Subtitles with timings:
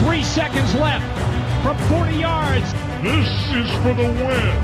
[0.00, 1.04] Three seconds left
[1.62, 2.72] from 40 yards.
[3.02, 4.56] This is for the win.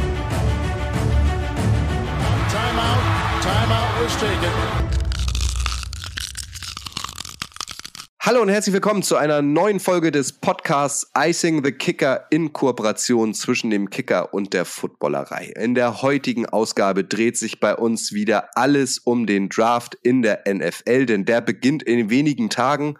[2.48, 3.02] Timeout.
[3.42, 4.86] Timeout was taken.
[8.26, 13.34] Hallo und herzlich willkommen zu einer neuen Folge des Podcasts Icing the Kicker in Kooperation
[13.34, 15.52] zwischen dem Kicker und der Footballerei.
[15.54, 20.42] In der heutigen Ausgabe dreht sich bei uns wieder alles um den Draft in der
[20.48, 22.96] NFL, denn der beginnt in wenigen Tagen.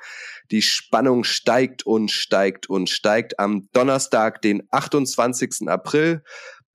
[0.51, 3.39] Die Spannung steigt und steigt und steigt.
[3.39, 5.69] Am Donnerstag, den 28.
[5.69, 6.23] April,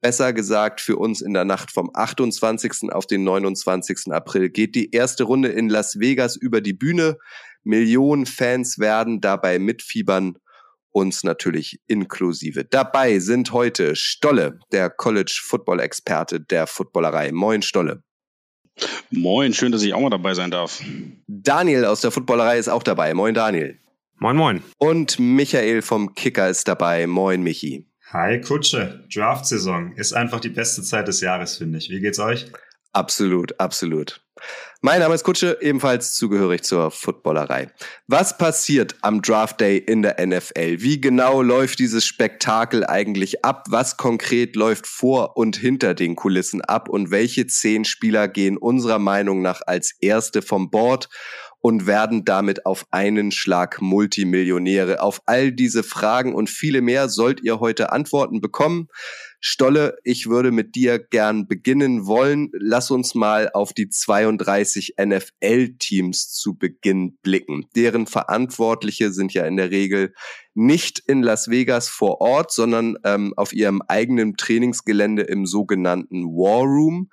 [0.02, 2.92] besser gesagt für uns in der Nacht vom 28.
[2.92, 4.12] auf den 29.
[4.12, 7.18] April, geht die erste Runde in Las Vegas über die Bühne.
[7.64, 10.38] Millionen Fans werden dabei mitfiebern,
[10.92, 12.66] uns natürlich inklusive.
[12.66, 17.31] Dabei sind heute Stolle, der College Football Experte der Footballerei.
[17.31, 18.03] Moin Stolle.
[19.09, 20.81] Moin, schön, dass ich auch mal dabei sein darf.
[21.27, 23.13] Daniel aus der Footballerei ist auch dabei.
[23.13, 23.77] Moin Daniel.
[24.20, 24.63] Moin moin.
[24.77, 27.07] Und Michael vom Kicker ist dabei.
[27.07, 27.88] Moin Michi.
[28.11, 31.89] Hi Kutsche, Draft-Saison ist einfach die beste Zeit des Jahres, finde ich.
[31.89, 32.45] Wie geht's euch?
[32.91, 34.22] Absolut, absolut.
[34.84, 37.70] Mein Name ist Kutsche, ebenfalls zugehörig zur Footballerei.
[38.08, 40.82] Was passiert am Draft Day in der NFL?
[40.82, 43.66] Wie genau läuft dieses Spektakel eigentlich ab?
[43.70, 46.90] Was konkret läuft vor und hinter den Kulissen ab?
[46.90, 51.09] Und welche zehn Spieler gehen unserer Meinung nach als erste vom Board?
[51.62, 55.02] Und werden damit auf einen Schlag Multimillionäre.
[55.02, 58.88] Auf all diese Fragen und viele mehr sollt ihr heute Antworten bekommen.
[59.40, 62.50] Stolle, ich würde mit dir gern beginnen wollen.
[62.53, 67.66] Lass uns mal auf die 32 NFL-Teams zu Beginn blicken.
[67.75, 70.14] Deren Verantwortliche sind ja in der Regel
[70.53, 76.64] nicht in Las Vegas vor Ort, sondern ähm, auf ihrem eigenen Trainingsgelände im sogenannten War
[76.64, 77.09] Room.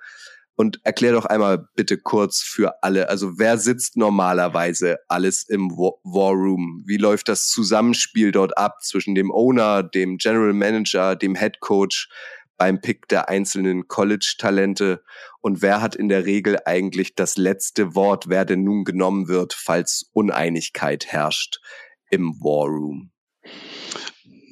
[0.59, 6.33] Und erklär doch einmal bitte kurz für alle, also wer sitzt normalerweise alles im War
[6.33, 6.83] Room?
[6.85, 12.09] Wie läuft das Zusammenspiel dort ab zwischen dem Owner, dem General Manager, dem Head Coach
[12.57, 15.01] beim Pick der einzelnen College-Talente?
[15.39, 19.53] Und wer hat in der Regel eigentlich das letzte Wort, wer denn nun genommen wird,
[19.53, 21.61] falls Uneinigkeit herrscht
[22.09, 23.11] im War Room?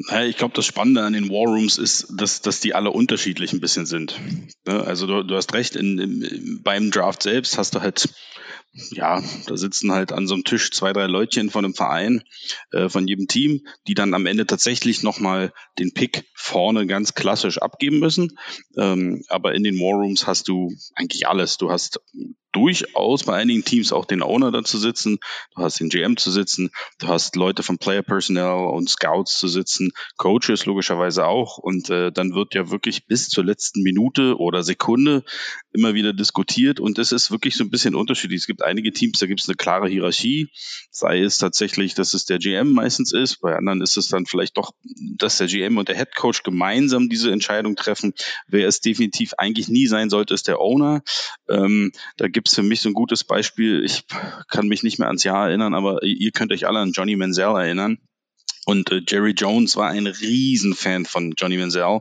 [0.07, 3.51] Naja, ich glaube, das Spannende an den War Rooms ist, dass, dass die alle unterschiedlich
[3.51, 4.19] ein bisschen sind.
[4.66, 4.81] Ne?
[4.84, 8.07] Also du, du hast recht, in, in, beim Draft selbst hast du halt,
[8.91, 12.23] ja, da sitzen halt an so einem Tisch zwei, drei Leutchen von einem Verein,
[12.72, 17.57] äh, von jedem Team, die dann am Ende tatsächlich nochmal den Pick vorne ganz klassisch
[17.57, 18.38] abgeben müssen.
[18.78, 21.57] Ähm, aber in den War Rooms hast du eigentlich alles.
[21.57, 22.00] Du hast
[22.51, 25.19] durchaus bei einigen Teams auch den Owner da zu sitzen,
[25.55, 26.69] du hast den GM zu sitzen,
[26.99, 31.57] du hast Leute von Player Personnel und Scouts zu sitzen, Coaches logischerweise auch.
[31.57, 35.23] Und äh, dann wird ja wirklich bis zur letzten Minute oder Sekunde
[35.71, 36.79] immer wieder diskutiert.
[36.79, 38.41] Und es ist wirklich so ein bisschen unterschiedlich.
[38.41, 40.49] Es gibt einige Teams, da gibt es eine klare Hierarchie,
[40.89, 44.57] sei es tatsächlich, dass es der GM meistens ist, bei anderen ist es dann vielleicht
[44.57, 44.71] doch,
[45.17, 48.13] dass der GM und der Head Coach gemeinsam diese Entscheidung treffen.
[48.47, 51.01] Wer es definitiv eigentlich nie sein sollte, ist der Owner.
[51.49, 53.83] Ähm, da gibt es für mich so ein gutes Beispiel.
[53.83, 54.05] Ich
[54.47, 57.45] kann mich nicht mehr ans Jahr erinnern, aber ihr könnt euch alle an Johnny Manziel
[57.45, 57.97] erinnern.
[58.67, 62.00] Und äh, Jerry Jones war ein Riesenfan von Johnny Manziel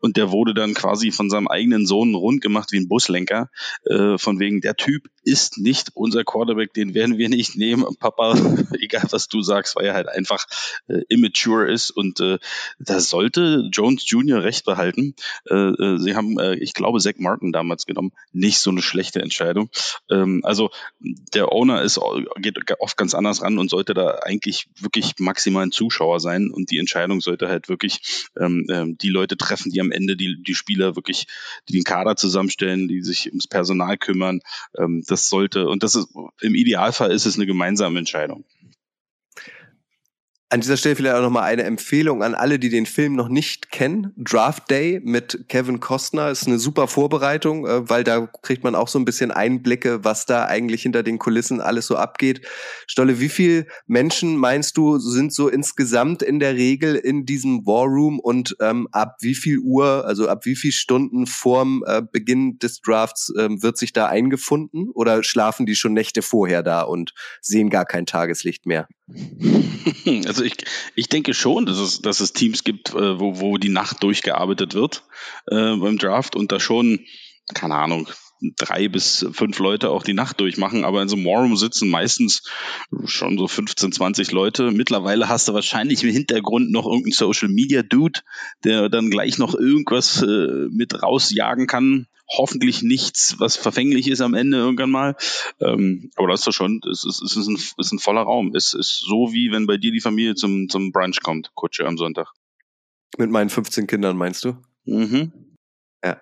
[0.00, 3.50] und der wurde dann quasi von seinem eigenen Sohn rund gemacht wie ein Buslenker.
[3.84, 7.84] Äh, von wegen, der Typ ist nicht unser Quarterback, den werden wir nicht nehmen.
[8.00, 8.34] Papa,
[8.80, 10.44] egal was du sagst, weil er halt einfach
[10.88, 12.38] äh, immature ist und äh,
[12.80, 14.42] da sollte Jones Jr.
[14.42, 15.14] recht behalten.
[15.48, 18.10] Äh, äh, sie haben, äh, ich glaube, Zach Martin damals genommen.
[18.32, 19.70] Nicht so eine schlechte Entscheidung.
[20.10, 22.00] Ähm, also der Owner ist
[22.38, 25.72] geht oft ganz anders ran und sollte da eigentlich wirklich maximal ein
[26.08, 29.92] Zuschauer sein und die Entscheidung sollte halt wirklich ähm, ähm, die Leute treffen, die am
[29.92, 31.26] Ende die, die Spieler wirklich,
[31.68, 34.40] den Kader zusammenstellen, die sich ums Personal kümmern.
[34.76, 36.08] Ähm, das sollte, und das ist
[36.40, 38.44] im Idealfall ist es eine gemeinsame Entscheidung.
[40.50, 43.70] An dieser Stelle vielleicht auch nochmal eine Empfehlung an alle, die den Film noch nicht
[43.70, 44.14] kennen.
[44.16, 48.88] Draft Day mit Kevin Costner ist eine super Vorbereitung, äh, weil da kriegt man auch
[48.88, 52.46] so ein bisschen Einblicke, was da eigentlich hinter den Kulissen alles so abgeht.
[52.86, 57.84] Stolle, wie viel Menschen meinst du sind so insgesamt in der Regel in diesem War
[57.84, 62.58] Room und ähm, ab wie viel Uhr, also ab wie viel Stunden vorm äh, Beginn
[62.58, 67.12] des Drafts äh, wird sich da eingefunden oder schlafen die schon Nächte vorher da und
[67.42, 68.88] sehen gar kein Tageslicht mehr?
[70.26, 70.56] Also ich,
[70.94, 74.74] ich denke schon, dass es, dass es Teams gibt, äh, wo, wo die Nacht durchgearbeitet
[74.74, 75.04] wird
[75.46, 77.00] äh, beim Draft und da schon,
[77.54, 78.08] keine Ahnung,
[78.56, 82.42] drei bis fünf Leute auch die Nacht durchmachen, aber in so einem War sitzen meistens
[83.04, 84.70] schon so 15, 20 Leute.
[84.70, 88.20] Mittlerweile hast du wahrscheinlich im Hintergrund noch irgendeinen Social Media Dude,
[88.64, 94.34] der dann gleich noch irgendwas äh, mit rausjagen kann hoffentlich nichts, was verfänglich ist am
[94.34, 95.16] Ende irgendwann mal.
[95.60, 98.54] Ähm, aber das ist doch schon, es ist, es ist, ein, ist ein voller Raum.
[98.54, 101.96] Es ist so wie wenn bei dir die Familie zum, zum Brunch kommt, Kutsche am
[101.96, 102.32] Sonntag.
[103.16, 104.56] Mit meinen 15 Kindern meinst du?
[104.84, 105.32] Mhm.
[106.04, 106.20] Ja.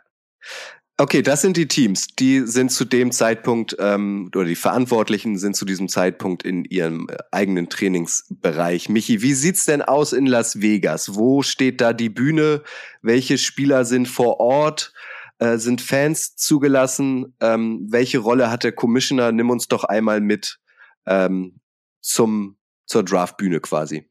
[0.98, 2.06] Okay, das sind die Teams.
[2.18, 7.08] Die sind zu dem Zeitpunkt, ähm, oder die Verantwortlichen sind zu diesem Zeitpunkt in ihrem
[7.10, 8.88] äh, eigenen Trainingsbereich.
[8.88, 11.16] Michi, wie sieht's denn aus in Las Vegas?
[11.16, 12.62] Wo steht da die Bühne?
[13.02, 14.94] Welche Spieler sind vor Ort?
[15.38, 17.36] Äh, sind Fans zugelassen?
[17.40, 19.32] Ähm, welche Rolle hat der Commissioner?
[19.32, 20.58] Nimm uns doch einmal mit
[21.06, 21.60] ähm,
[22.00, 24.08] zum, zur Draftbühne quasi.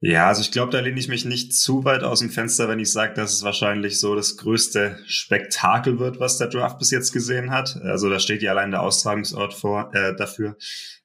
[0.00, 2.78] Ja, also ich glaube, da lehne ich mich nicht zu weit aus dem Fenster, wenn
[2.78, 7.10] ich sage, dass es wahrscheinlich so das größte Spektakel wird, was der Draft bis jetzt
[7.10, 7.76] gesehen hat.
[7.82, 10.56] Also da steht ja allein der Austragungsort vor äh, dafür.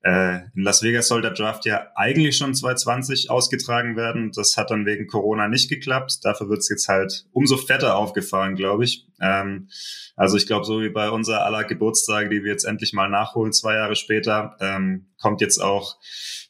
[0.04, 4.32] Äh, in Las Vegas soll der Draft ja eigentlich schon 2020 ausgetragen werden.
[4.32, 6.20] Das hat dann wegen Corona nicht geklappt.
[6.22, 9.08] Dafür wird es jetzt halt umso fetter aufgefahren, glaube ich.
[9.20, 9.70] Ähm,
[10.16, 13.54] also ich glaube, so wie bei unser aller Geburtstage, die wir jetzt endlich mal nachholen,
[13.54, 15.96] zwei Jahre später, ähm, kommt jetzt auch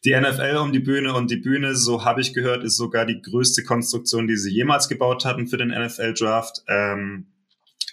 [0.04, 3.22] die NFL um die Bühne und die Bühne, so habe ich gehört, ist sogar die
[3.22, 6.64] größte Konstruktion, die sie jemals gebaut hatten für den NFL-Draft.
[6.68, 7.28] Ähm,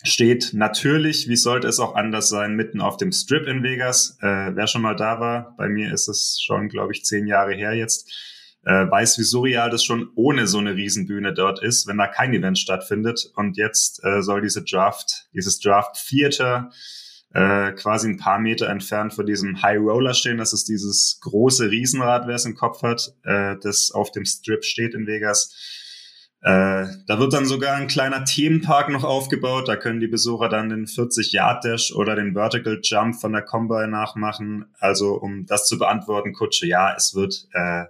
[0.03, 4.17] steht natürlich, wie sollte es auch anders sein, mitten auf dem Strip in Vegas.
[4.23, 7.55] Äh, wer schon mal da war, bei mir ist es schon, glaube ich, zehn Jahre
[7.55, 8.11] her jetzt,
[8.65, 12.33] äh, weiß, wie surreal das schon ohne so eine Riesenbühne dort ist, wenn da kein
[12.33, 13.31] Event stattfindet.
[13.37, 16.71] Und jetzt äh, soll diese Draft, dieses Draft Theater
[17.33, 20.39] äh, quasi ein paar Meter entfernt von diesem High Roller stehen.
[20.39, 24.65] Das ist dieses große Riesenrad, wer es im Kopf hat, äh, das auf dem Strip
[24.65, 25.55] steht in Vegas.
[26.43, 29.69] Äh, da wird dann sogar ein kleiner Themenpark noch aufgebaut.
[29.69, 34.65] Da können die Besucher dann den 40-Yard-Dash oder den Vertical Jump von der Combine nachmachen.
[34.79, 37.85] Also um das zu beantworten, Kutsche, ja, es wird äh,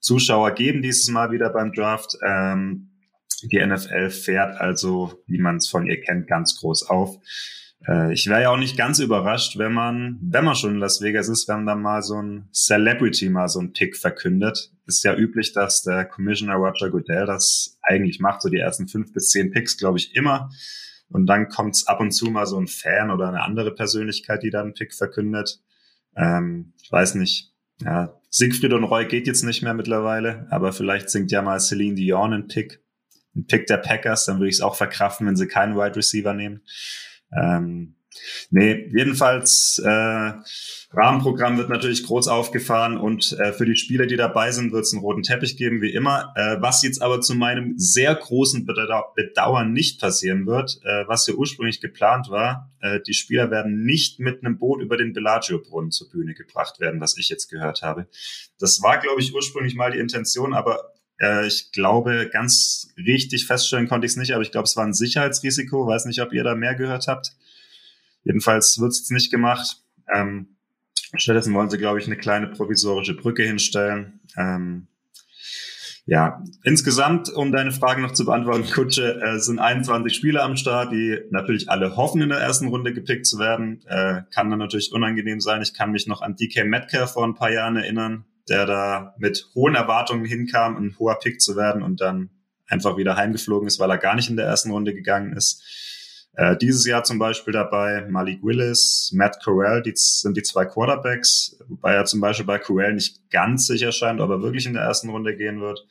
[0.00, 2.16] Zuschauer geben dieses Mal wieder beim Draft.
[2.24, 2.90] Ähm,
[3.42, 7.18] die NFL fährt also, wie man es von ihr kennt, ganz groß auf.
[7.86, 11.00] Äh, ich wäre ja auch nicht ganz überrascht, wenn man, wenn man schon in Las
[11.00, 14.72] Vegas ist, wenn dann mal so ein Celebrity mal so ein Pick verkündet.
[14.86, 19.12] Ist ja üblich, dass der Commissioner Roger Goodell das eigentlich macht, so die ersten fünf
[19.12, 20.50] bis zehn Picks, glaube ich, immer.
[21.10, 24.50] Und dann kommt ab und zu mal so ein Fan oder eine andere Persönlichkeit, die
[24.50, 25.60] dann einen Pick verkündet.
[26.16, 27.52] Ähm, ich weiß nicht.
[27.80, 31.94] Ja, Siegfried und Roy geht jetzt nicht mehr mittlerweile, aber vielleicht singt ja mal Celine
[31.94, 32.82] Dion einen Pick,
[33.34, 36.34] einen Pick der Packers, dann würde ich es auch verkraften, wenn sie keinen Wide Receiver
[36.34, 36.62] nehmen.
[37.32, 37.94] Ähm,
[38.50, 40.32] nee, jedenfalls äh,
[40.90, 44.92] Rahmenprogramm wird natürlich groß aufgefahren und äh, für die Spieler, die dabei sind, wird es
[44.94, 46.32] einen roten Teppich geben, wie immer.
[46.34, 51.26] Äh, was jetzt aber zu meinem sehr großen Bedau Bedauern nicht passieren wird, äh, was
[51.26, 55.90] ja ursprünglich geplant war, äh, die Spieler werden nicht mit einem Boot über den Bellagio-Brunnen
[55.90, 58.06] zur Bühne gebracht werden, was ich jetzt gehört habe.
[58.58, 63.88] Das war, glaube ich, ursprünglich mal die Intention, aber äh, ich glaube, ganz richtig feststellen
[63.88, 65.86] konnte ich es nicht, aber ich glaube, es war ein Sicherheitsrisiko.
[65.86, 67.32] Weiß nicht, ob ihr da mehr gehört habt.
[68.24, 69.82] Jedenfalls wird es jetzt nicht gemacht.
[70.14, 70.56] Ähm,
[71.16, 74.20] stattdessen wollen sie, glaube ich, eine kleine provisorische Brücke hinstellen.
[74.36, 74.88] Ähm,
[76.10, 80.90] ja, insgesamt, um deine Fragen noch zu beantworten, Kutsche, äh, sind 21 Spieler am Start,
[80.90, 83.82] die natürlich alle hoffen, in der ersten Runde gepickt zu werden.
[83.86, 85.60] Äh, kann dann natürlich unangenehm sein.
[85.60, 89.48] Ich kann mich noch an DK Metcalf vor ein paar Jahren erinnern, der da mit
[89.54, 92.30] hohen Erwartungen hinkam, ein hoher Pick zu werden und dann
[92.66, 95.62] einfach wieder heimgeflogen ist, weil er gar nicht in der ersten Runde gegangen ist.
[96.34, 101.58] Äh, dieses Jahr zum Beispiel dabei Malik Willis, Matt Corral, die sind die zwei Quarterbacks,
[101.66, 104.82] wobei er zum Beispiel bei Corral nicht ganz sicher scheint, ob er wirklich in der
[104.82, 105.84] ersten Runde gehen wird.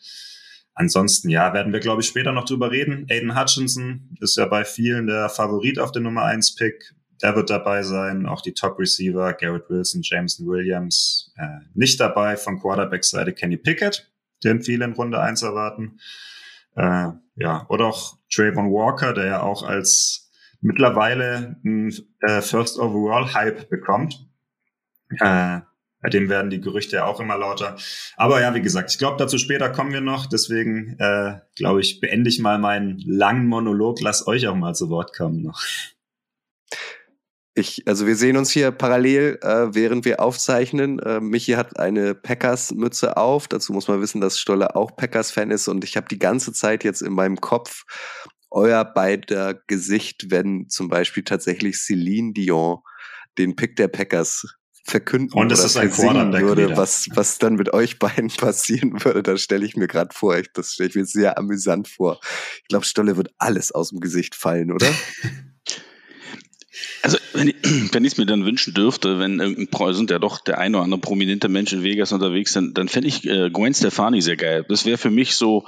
[0.74, 3.08] Ansonsten, ja, werden wir, glaube ich, später noch drüber reden.
[3.10, 6.94] Aiden Hutchinson ist ja bei vielen der Favorit auf den Nummer 1 Pick.
[7.22, 8.26] Der wird dabei sein.
[8.26, 12.38] Auch die Top-Receiver, Garrett Wilson, Jameson Williams, äh, nicht dabei.
[12.38, 14.12] Von Quarterback-Seite Kenny Pickett,
[14.44, 16.00] den viele in Runde 1 erwarten.
[16.76, 20.30] Äh, ja, oder auch Trayvon Walker, der ja auch als
[20.62, 24.28] mittlerweile ein äh, First Overall Hype bekommt.
[25.20, 25.62] Äh,
[26.02, 27.76] bei dem werden die Gerüchte ja auch immer lauter.
[28.16, 30.28] Aber ja, wie gesagt, ich glaube, dazu später kommen wir noch.
[30.28, 34.00] Deswegen, äh, glaube ich, beende ich mal meinen langen Monolog.
[34.02, 35.62] Lass euch auch mal zu Wort kommen noch.
[37.58, 41.00] Ich, also wir sehen uns hier parallel, äh, während wir aufzeichnen.
[41.00, 43.48] Äh, Michi hat eine Packers-Mütze auf.
[43.48, 45.68] Dazu muss man wissen, dass Stolle auch Packers-Fan ist.
[45.68, 47.86] Und ich habe die ganze Zeit jetzt in meinem Kopf
[48.52, 52.78] euer beider Gesicht, wenn zum Beispiel tatsächlich Celine Dion
[53.40, 54.46] den Pick der Packers
[54.86, 59.24] verkünden und das oder ist ein würde, was, was dann mit euch beiden passieren würde,
[59.24, 60.38] das stelle ich mir gerade vor.
[60.38, 62.20] Ich, das stelle ich mir sehr amüsant vor.
[62.62, 64.88] Ich glaube, Stolle wird alles aus dem Gesicht fallen, oder?
[67.02, 67.56] Also, wenn ich
[67.94, 71.02] wenn es mir dann wünschen dürfte, wenn irgendein sind ja doch der eine oder andere
[71.02, 74.66] prominente Mensch in Vegas unterwegs, dann, dann fände ich äh, Gwen Stefani sehr geil.
[74.68, 75.66] Das wäre für mich so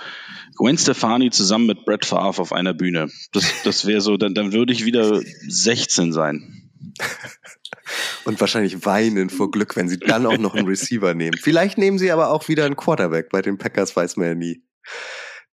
[0.56, 3.10] Gwen Stefani zusammen mit Brett Favre auf einer Bühne.
[3.32, 6.70] Das, das wäre so, dann, dann würde ich wieder 16 sein.
[8.26, 11.38] Und wahrscheinlich weinen vor Glück, wenn sie dann auch noch einen Receiver nehmen.
[11.42, 13.30] Vielleicht nehmen sie aber auch wieder einen Quarterback.
[13.30, 14.62] Bei den Packers weiß man ja nie.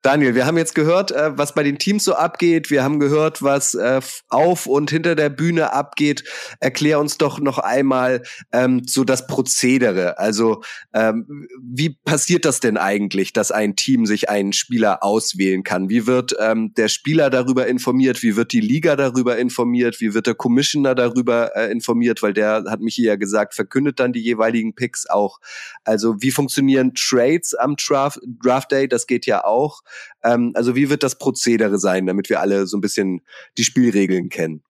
[0.06, 2.70] Daniel, wir haben jetzt gehört, äh, was bei den Teams so abgeht.
[2.70, 6.24] Wir haben gehört, was äh, auf und hinter der Bühne abgeht.
[6.60, 8.22] Erklär uns doch noch einmal
[8.52, 10.20] ähm, so das Prozedere.
[10.20, 10.62] Also
[10.94, 15.90] ähm, wie passiert das denn eigentlich, dass ein Team sich einen Spieler auswählen kann?
[15.90, 18.22] Wie wird ähm, der Spieler darüber informiert?
[18.22, 20.02] Wie wird die Liga darüber informiert?
[20.02, 22.22] Wie wird der Commissioner darüber äh, informiert?
[22.22, 25.40] Weil der hat mich hier ja gesagt, verkündet dann die jeweiligen Picks auch.
[25.84, 28.88] Also wie funktionieren Trades am Draft, Draft Day?
[28.88, 29.82] Das geht ja auch.
[30.24, 33.22] Ähm, also wie wird das Prozedere sein, damit wir alle so ein bisschen
[33.58, 34.64] die Spielregeln kennen?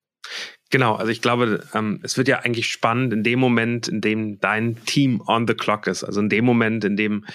[0.72, 4.40] Genau, also ich glaube, ähm, es wird ja eigentlich spannend in dem Moment, in dem
[4.40, 6.04] dein Team on the clock ist.
[6.04, 7.26] Also in dem Moment, in dem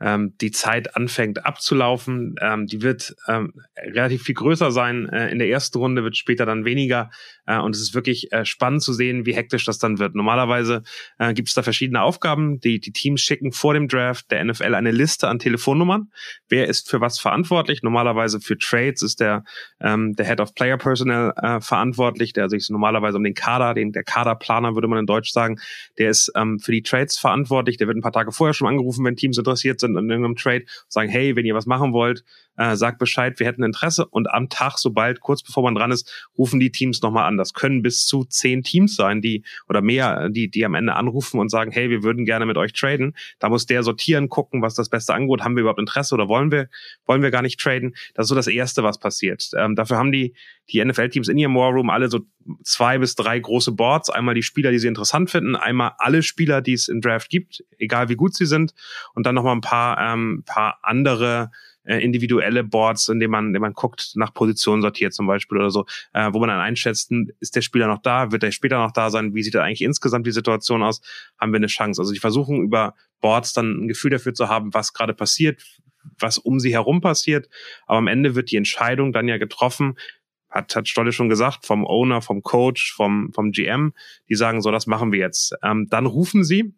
[0.00, 2.36] ähm, die Zeit anfängt abzulaufen.
[2.40, 5.08] Ähm, die wird ähm, relativ viel größer sein.
[5.08, 7.10] Äh, in der ersten Runde wird später dann weniger.
[7.46, 10.14] Äh, und es ist wirklich äh, spannend zu sehen, wie hektisch das dann wird.
[10.14, 10.82] Normalerweise
[11.18, 12.60] äh, gibt es da verschiedene Aufgaben.
[12.60, 16.10] Die, die Teams schicken vor dem Draft der NFL eine Liste an Telefonnummern.
[16.48, 17.82] Wer ist für was verantwortlich?
[17.82, 19.44] Normalerweise für Trades ist der,
[19.80, 23.92] ähm, der Head of Player Personnel äh, verantwortlich, der sich normalerweise um den Kader, den,
[23.92, 25.58] der Kaderplaner würde man in Deutsch sagen,
[25.98, 27.76] der ist ähm, für die Trades verantwortlich.
[27.76, 30.64] Der wird ein paar Tage vorher schon angerufen, wenn Teams interessiert sind an irgendeinem Trade,
[30.88, 32.24] sagen, hey, wenn ihr was machen wollt,
[32.58, 34.06] äh, sagt Bescheid, wir hätten Interesse.
[34.06, 37.38] Und am Tag, sobald, kurz bevor man dran ist, rufen die Teams nochmal an.
[37.38, 41.38] Das können bis zu zehn Teams sein, die oder mehr, die, die am Ende anrufen
[41.38, 43.14] und sagen, hey, wir würden gerne mit euch traden.
[43.38, 46.50] Da muss der sortieren, gucken, was das beste Angebot, haben wir überhaupt Interesse oder wollen
[46.50, 46.68] wir,
[47.06, 47.94] wollen wir gar nicht traden.
[48.14, 49.48] Das ist so das Erste, was passiert.
[49.56, 50.34] Ähm, dafür haben die,
[50.70, 52.20] die NFL-Teams in ihrem Warroom alle so
[52.64, 54.10] zwei bis drei große Boards.
[54.10, 57.64] Einmal die Spieler, die sie interessant finden, einmal alle Spieler, die es im Draft gibt,
[57.78, 58.74] egal wie gut sie sind,
[59.14, 61.50] und dann nochmal ein paar, ähm, paar andere
[61.88, 65.58] äh, individuelle Boards, in denen man, in denen man guckt, nach Positionen sortiert zum Beispiel
[65.58, 68.52] oder so, äh, wo man dann einschätzt, hm, ist der Spieler noch da, wird er
[68.52, 71.00] später noch da sein, wie sieht da eigentlich insgesamt die Situation aus,
[71.40, 72.00] haben wir eine Chance.
[72.00, 75.62] Also die versuchen über Boards dann ein Gefühl dafür zu haben, was gerade passiert,
[76.18, 77.48] was um sie herum passiert.
[77.86, 79.96] Aber am Ende wird die Entscheidung dann ja getroffen,
[80.50, 83.94] hat, hat Stolle schon gesagt, vom Owner, vom Coach, vom, vom GM,
[84.28, 85.54] die sagen so, das machen wir jetzt.
[85.62, 86.74] Ähm, dann rufen sie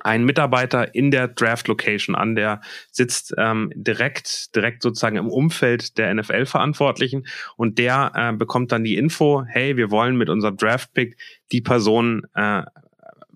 [0.00, 5.98] ein Mitarbeiter in der Draft Location an, der sitzt ähm, direkt, direkt sozusagen im Umfeld
[5.98, 7.26] der NFL-Verantwortlichen
[7.56, 11.16] und der äh, bekommt dann die Info, hey, wir wollen mit unserem Draft-Pick
[11.52, 12.62] die Person äh,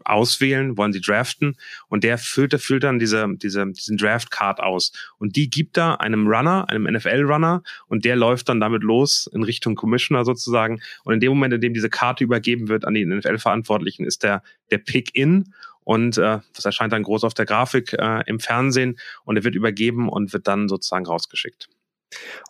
[0.04, 1.56] auswählen, wollen sie draften
[1.88, 6.26] und der füllt, füllt dann diese, diese, diesen Draft-Card aus und die gibt da einem
[6.26, 11.21] Runner, einem NFL-Runner und der läuft dann damit los in Richtung Commissioner sozusagen und in
[11.21, 15.14] dem Moment, in dem diese Karte übergeben wird an die NFL-Verantwortlichen, ist der, der Pick
[15.14, 15.52] in
[15.85, 19.55] und äh, das erscheint dann groß auf der Grafik äh, im Fernsehen und er wird
[19.55, 21.69] übergeben und wird dann sozusagen rausgeschickt.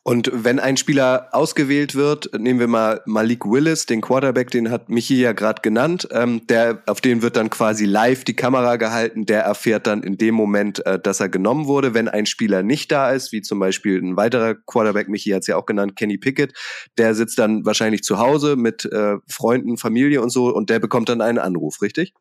[0.03, 4.89] Und wenn ein Spieler ausgewählt wird, nehmen wir mal Malik Willis, den Quarterback, den hat
[4.89, 9.25] Michi ja gerade genannt, ähm, der, auf den wird dann quasi live die Kamera gehalten,
[9.25, 11.95] der erfährt dann in dem Moment, äh, dass er genommen wurde.
[11.95, 15.47] Wenn ein Spieler nicht da ist, wie zum Beispiel ein weiterer Quarterback, Michi hat es
[15.47, 16.53] ja auch genannt, Kenny Pickett,
[16.99, 21.09] der sitzt dann wahrscheinlich zu Hause mit äh, Freunden, Familie und so und der bekommt
[21.09, 22.13] dann einen Anruf, richtig?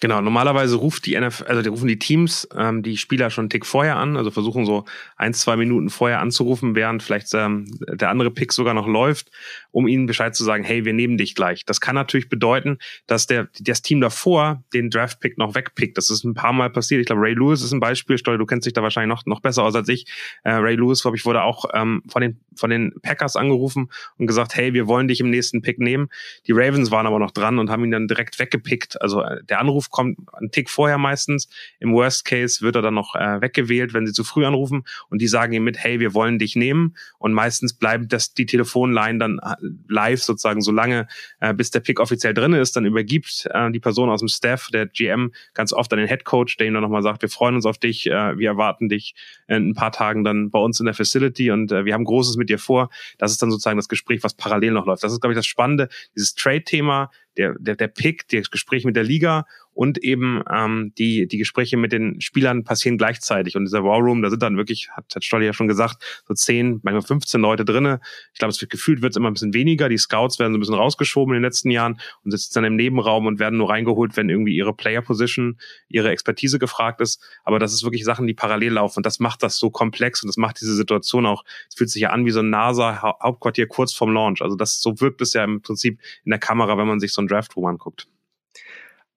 [0.00, 3.50] Genau, normalerweise ruft die NFL, also die rufen die Teams ähm, die Spieler schon einen
[3.50, 4.84] Tick vorher an, also versuchen so
[5.16, 9.30] ein, zwei Minuten vorher anzurufen, während vielleicht ähm, der andere Pick sogar noch läuft,
[9.70, 11.64] um ihnen Bescheid zu sagen, hey, wir nehmen dich gleich.
[11.64, 12.76] Das kann natürlich bedeuten,
[13.06, 15.96] dass der das Team davor den Draft-Pick noch wegpickt.
[15.96, 17.00] Das ist ein paar Mal passiert.
[17.00, 18.18] Ich glaube, Ray Lewis ist ein Beispiel.
[18.18, 20.06] Steuer, du kennst dich da wahrscheinlich noch, noch besser aus als ich.
[20.44, 24.26] Äh, Ray Lewis, glaube ich, wurde auch ähm, von, den, von den Packers angerufen und
[24.26, 26.08] gesagt, hey, wir wollen dich im nächsten Pick nehmen.
[26.46, 29.00] Die Ravens waren aber noch dran und haben ihn dann direkt weggepickt.
[29.00, 31.48] Also äh, der Anruf Anruf kommt ein Tick vorher meistens.
[31.80, 35.20] Im Worst Case wird er dann noch äh, weggewählt, wenn sie zu früh anrufen und
[35.20, 36.96] die sagen ihm mit, hey, wir wollen dich nehmen.
[37.18, 39.54] Und meistens bleibt das, die Telefonline dann äh,
[39.88, 41.08] live sozusagen so lange,
[41.40, 42.76] äh, bis der Pick offiziell drin ist.
[42.76, 46.24] Dann übergibt äh, die Person aus dem Staff, der GM, ganz oft an den Head
[46.24, 49.14] Coach, der ihm dann nochmal sagt, wir freuen uns auf dich, äh, wir erwarten dich
[49.48, 52.36] in ein paar Tagen dann bei uns in der Facility und äh, wir haben Großes
[52.36, 52.90] mit dir vor.
[53.18, 55.02] Das ist dann sozusagen das Gespräch, was parallel noch läuft.
[55.02, 58.96] Das ist, glaube ich, das Spannende, dieses Trade-Thema der, der, der Pick, das Gespräch mit
[58.96, 63.56] der Liga und eben ähm, die, die Gespräche mit den Spielern passieren gleichzeitig.
[63.56, 66.32] Und dieser War Room, da sind dann wirklich, hat, hat Stolli ja schon gesagt, so
[66.32, 68.00] zehn, manchmal 15 Leute drinne.
[68.32, 69.90] Ich glaube, es wird gefühlt wird es immer ein bisschen weniger.
[69.90, 72.76] Die Scouts werden so ein bisschen rausgeschoben in den letzten Jahren und sitzen dann im
[72.76, 75.58] Nebenraum und werden nur reingeholt, wenn irgendwie ihre Player Position,
[75.90, 77.22] ihre Expertise gefragt ist.
[77.44, 79.00] Aber das ist wirklich Sachen, die parallel laufen.
[79.00, 82.00] Und das macht das so komplex und das macht diese Situation auch, es fühlt sich
[82.00, 84.40] ja an wie so ein NASA-Hauptquartier kurz vorm Launch.
[84.40, 87.25] Also das, so wirkt es ja im Prinzip in der Kamera, wenn man sich so
[87.26, 88.08] ein Draft Room anguckt.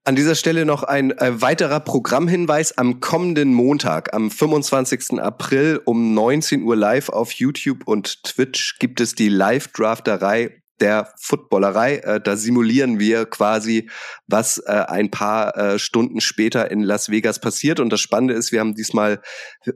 [0.06, 2.78] An dieser Stelle noch ein äh, weiterer Programmhinweis.
[2.78, 5.20] Am kommenden Montag, am 25.
[5.20, 11.98] April um 19 Uhr live auf YouTube und Twitch gibt es die Live-Drafterei der Footballerei.
[11.98, 13.90] Äh, da simulieren wir quasi,
[14.28, 17.80] was äh, ein paar äh, Stunden später in Las Vegas passiert.
[17.80, 19.22] Und das Spannende ist, wir haben diesmal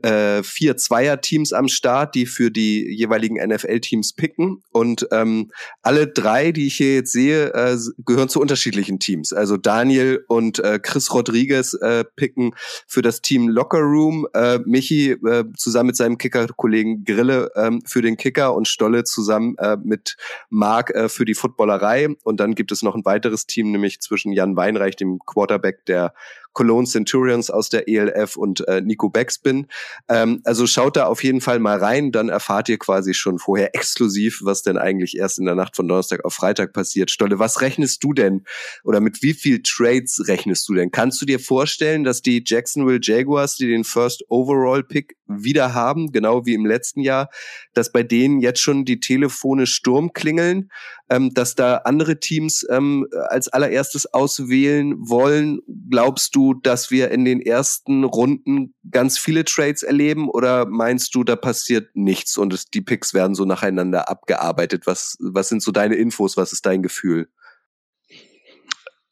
[0.02, 4.62] äh, vier Zweier-Teams am Start, die für die jeweiligen NFL-Teams picken.
[4.70, 5.50] Und ähm,
[5.82, 9.32] alle drei, die ich hier jetzt sehe, äh, gehören zu unterschiedlichen Teams.
[9.32, 12.54] Also Daniel und äh, Chris Rodriguez äh, picken
[12.86, 18.02] für das Team Locker Room, äh, Michi äh, zusammen mit seinem Kicker-Kollegen Grille äh, für
[18.02, 20.16] den Kicker und Stolle zusammen äh, mit
[20.50, 22.08] Mark äh, für die Footballerei.
[22.22, 26.14] Und dann gibt es noch ein weiteres Team, nämlich zwischen Jan Weinreich, dem Quarterback der
[26.54, 29.66] Cologne Centurions aus der ELF und äh, Nico Backspin.
[30.08, 33.74] Ähm, also schaut da auf jeden Fall mal rein, dann erfahrt ihr quasi schon vorher
[33.74, 37.10] exklusiv, was denn eigentlich erst in der Nacht von Donnerstag auf Freitag passiert.
[37.10, 38.44] Stolle, was rechnest du denn
[38.84, 40.90] oder mit wie viel Trades rechnest du denn?
[40.90, 46.12] Kannst du dir vorstellen, dass die Jacksonville Jaguars, die den First Overall Pick wieder haben,
[46.12, 47.30] genau wie im letzten Jahr,
[47.72, 50.70] dass bei denen jetzt schon die Telefone Sturm klingeln,
[51.10, 55.60] ähm, dass da andere Teams ähm, als allererstes auswählen wollen?
[55.90, 61.24] Glaubst du, dass wir in den ersten Runden ganz viele Trades erleben oder meinst du,
[61.24, 64.86] da passiert nichts und es, die Picks werden so nacheinander abgearbeitet?
[64.86, 66.36] Was, was sind so deine Infos?
[66.36, 67.28] Was ist dein Gefühl?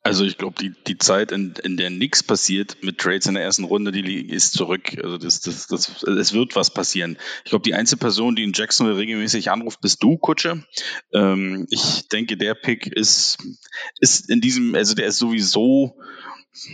[0.04, 3.44] Also ich glaube, die, die Zeit, in, in der nichts passiert mit Trades in der
[3.44, 4.98] ersten Runde, die ist zurück.
[5.00, 7.16] Also das, das, das, es wird was passieren.
[7.44, 10.66] Ich glaube, die einzige Person, die in Jacksonville regelmäßig anruft, bist du, Kutsche.
[11.12, 13.38] Ähm, ich denke, der Pick ist,
[14.00, 15.96] ist in diesem, also der ist sowieso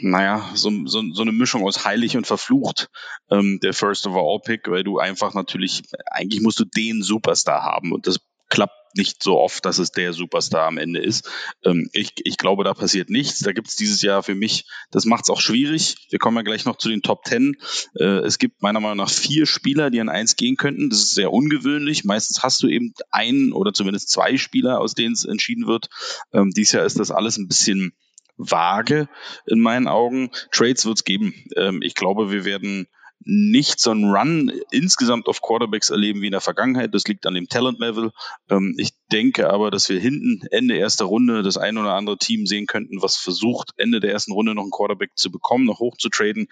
[0.02, 2.90] naja, so, so, so eine Mischung aus heilig und verflucht,
[3.30, 7.92] ähm, der First Overall Pick, weil du einfach natürlich, eigentlich musst du den Superstar haben
[7.92, 8.18] und das
[8.48, 11.30] klappt nicht so oft, dass es der Superstar am Ende ist.
[11.64, 13.40] Ähm, ich, ich glaube, da passiert nichts.
[13.40, 16.06] Da gibt es dieses Jahr für mich, das macht es auch schwierig.
[16.10, 17.56] Wir kommen ja gleich noch zu den Top Ten.
[17.94, 20.88] Äh, es gibt meiner Meinung nach vier Spieler, die an eins gehen könnten.
[20.88, 22.04] Das ist sehr ungewöhnlich.
[22.04, 25.88] Meistens hast du eben einen oder zumindest zwei Spieler, aus denen es entschieden wird.
[26.32, 27.92] Ähm, dieses Jahr ist das alles ein bisschen
[28.38, 29.08] vage
[29.46, 30.30] in meinen Augen.
[30.50, 31.34] Trades wird es geben.
[31.56, 32.86] Ähm, ich glaube, wir werden
[33.24, 36.94] nicht so einen Run insgesamt auf Quarterbacks erleben wie in der Vergangenheit.
[36.94, 38.12] Das liegt an dem Talent-Level.
[38.48, 42.46] Ähm, ich denke aber, dass wir hinten Ende erster Runde das ein oder andere Team
[42.46, 45.96] sehen könnten, was versucht, Ende der ersten Runde noch einen Quarterback zu bekommen, noch hoch
[45.96, 46.48] zu traden.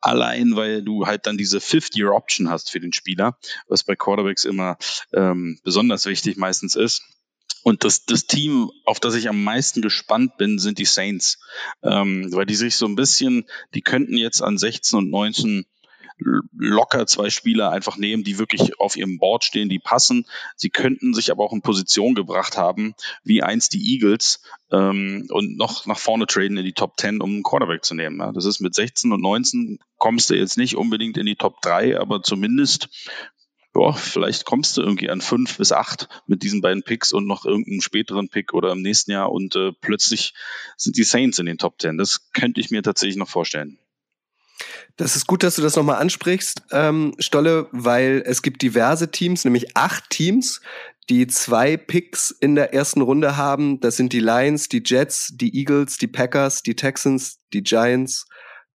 [0.00, 4.76] Allein, weil du halt dann diese Fifth-Year-Option hast für den Spieler, was bei Quarterbacks immer
[5.12, 7.02] ähm, besonders wichtig meistens ist.
[7.62, 11.38] Und das, das Team, auf das ich am meisten gespannt bin, sind die Saints.
[11.82, 15.64] Ähm, weil die sich so ein bisschen, die könnten jetzt an 16 und 19
[16.56, 20.26] locker zwei Spieler einfach nehmen, die wirklich auf ihrem Board stehen, die passen.
[20.56, 25.56] Sie könnten sich aber auch in Position gebracht haben, wie einst die Eagles, ähm, und
[25.56, 28.20] noch nach vorne traden in die Top 10, um einen Quarterback zu nehmen.
[28.20, 28.32] Ja.
[28.32, 31.98] Das ist mit 16 und 19 kommst du jetzt nicht unbedingt in die Top 3,
[31.98, 32.88] aber zumindest
[33.74, 37.46] ja, vielleicht kommst du irgendwie an fünf bis acht mit diesen beiden Picks und noch
[37.46, 40.34] irgendeinen späteren Pick oder im nächsten Jahr und äh, plötzlich
[40.76, 41.96] sind die Saints in den Top 10.
[41.96, 43.78] Das könnte ich mir tatsächlich noch vorstellen.
[44.96, 49.44] Das ist gut, dass du das nochmal ansprichst, ähm, Stolle, weil es gibt diverse Teams,
[49.44, 50.60] nämlich acht Teams,
[51.08, 53.80] die zwei Picks in der ersten Runde haben.
[53.80, 58.26] Das sind die Lions, die Jets, die Eagles, die Packers, die Texans, die Giants,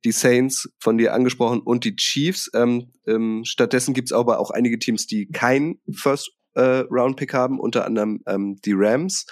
[0.05, 2.49] die Saints, von dir angesprochen, und die Chiefs.
[2.53, 7.85] Ähm, ähm, stattdessen gibt es aber auch einige Teams, die keinen First-Round-Pick äh, haben, unter
[7.85, 9.25] anderem ähm, die Rams.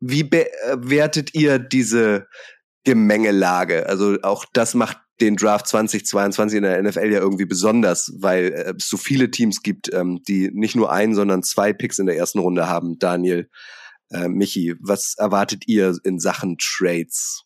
[0.00, 2.26] Wie bewertet ihr diese
[2.84, 3.88] Gemengelage?
[3.88, 8.74] Also auch das macht den Draft 2022 in der NFL ja irgendwie besonders, weil äh,
[8.76, 12.16] es so viele Teams gibt, ähm, die nicht nur einen, sondern zwei Picks in der
[12.16, 12.98] ersten Runde haben.
[12.98, 13.48] Daniel,
[14.10, 17.44] äh, Michi, was erwartet ihr in Sachen Trades?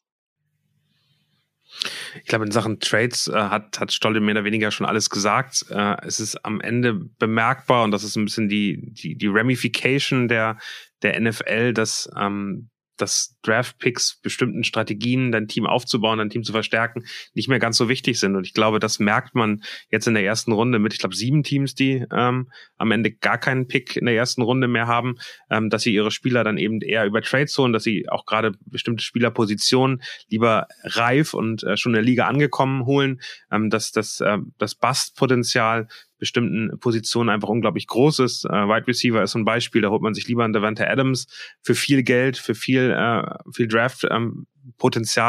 [2.16, 5.66] Ich glaube, in Sachen Trades äh, hat, hat Stolle mehr oder weniger schon alles gesagt.
[5.70, 10.28] Äh, es ist am Ende bemerkbar und das ist ein bisschen die, die, die Ramification
[10.28, 10.58] der,
[11.02, 17.04] der NFL, dass, ähm, dass Draft-Picks, bestimmten Strategien, dein Team aufzubauen, dein Team zu verstärken,
[17.34, 18.36] nicht mehr ganz so wichtig sind.
[18.36, 21.42] Und ich glaube, das merkt man jetzt in der ersten Runde mit, ich glaube, sieben
[21.42, 25.16] Teams, die ähm, am Ende gar keinen Pick in der ersten Runde mehr haben,
[25.50, 28.52] ähm, dass sie ihre Spieler dann eben eher über Trades holen, dass sie auch gerade
[28.66, 34.20] bestimmte Spielerpositionen lieber reif und äh, schon in der Liga angekommen holen, ähm, dass das,
[34.20, 35.88] äh, das Bust-Potenzial
[36.20, 38.44] bestimmten Positionen einfach unglaublich groß ist.
[38.44, 41.26] Äh, Wide Receiver ist ein Beispiel, da holt man sich lieber einen Devante Adams
[41.62, 44.06] für viel Geld, für viel, äh, viel Draft.
[44.10, 44.46] Ähm,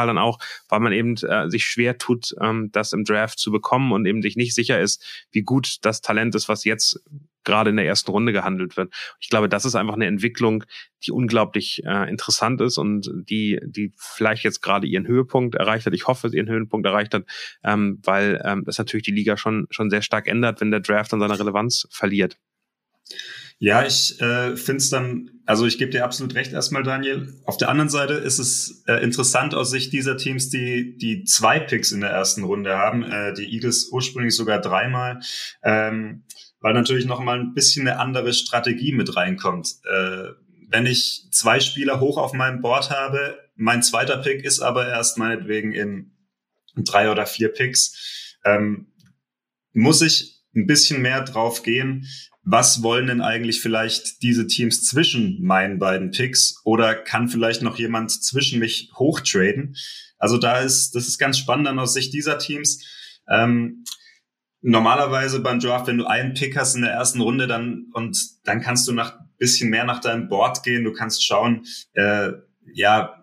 [0.06, 0.38] dann auch,
[0.68, 4.22] weil man eben äh, sich schwer tut, ähm, das im Draft zu bekommen und eben
[4.22, 7.00] sich nicht sicher ist, wie gut das Talent ist, was jetzt
[7.44, 8.92] gerade in der ersten Runde gehandelt wird.
[9.20, 10.64] Ich glaube, das ist einfach eine Entwicklung,
[11.04, 15.94] die unglaublich äh, interessant ist und die, die vielleicht jetzt gerade ihren Höhepunkt erreicht hat.
[15.94, 17.24] Ich hoffe, ihren Höhepunkt erreicht hat,
[17.64, 21.12] ähm, weil ähm, das natürlich die Liga schon, schon sehr stark ändert, wenn der Draft
[21.12, 22.38] an seiner Relevanz verliert.
[23.62, 27.32] Ja, ich äh, finde es dann, also ich gebe dir absolut recht erstmal, Daniel.
[27.44, 31.60] Auf der anderen Seite ist es äh, interessant aus Sicht dieser Teams, die die zwei
[31.60, 35.20] Picks in der ersten Runde haben, äh, die Eagles ursprünglich sogar dreimal.
[35.62, 36.24] Ähm,
[36.58, 39.68] weil natürlich noch mal ein bisschen eine andere Strategie mit reinkommt.
[39.84, 40.30] Äh,
[40.68, 45.18] wenn ich zwei Spieler hoch auf meinem Board habe, mein zweiter Pick ist aber erst
[45.18, 46.16] meinetwegen in
[46.74, 48.88] drei oder vier Picks, ähm,
[49.72, 52.08] muss ich ein bisschen mehr drauf gehen,
[52.44, 57.78] was wollen denn eigentlich vielleicht diese Teams zwischen meinen beiden Picks oder kann vielleicht noch
[57.78, 59.76] jemand zwischen mich hochtraden?
[60.18, 62.84] Also da ist, das ist ganz spannend dann aus Sicht dieser Teams.
[63.28, 63.84] Ähm,
[64.60, 68.60] normalerweise beim Draft, wenn du einen Pick hast in der ersten Runde, dann und dann
[68.60, 70.84] kannst du nach bisschen mehr nach deinem Board gehen.
[70.84, 72.30] Du kannst schauen, äh,
[72.72, 73.21] ja,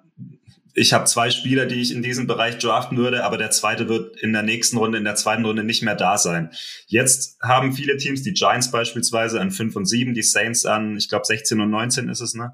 [0.79, 4.15] ich habe zwei Spieler, die ich in diesem Bereich draften würde, aber der zweite wird
[4.21, 6.51] in der nächsten Runde, in der zweiten Runde nicht mehr da sein.
[6.87, 11.09] Jetzt haben viele Teams, die Giants beispielsweise an 5 und 7, die Saints an, ich
[11.09, 12.53] glaube 16 und 19 ist es, ne,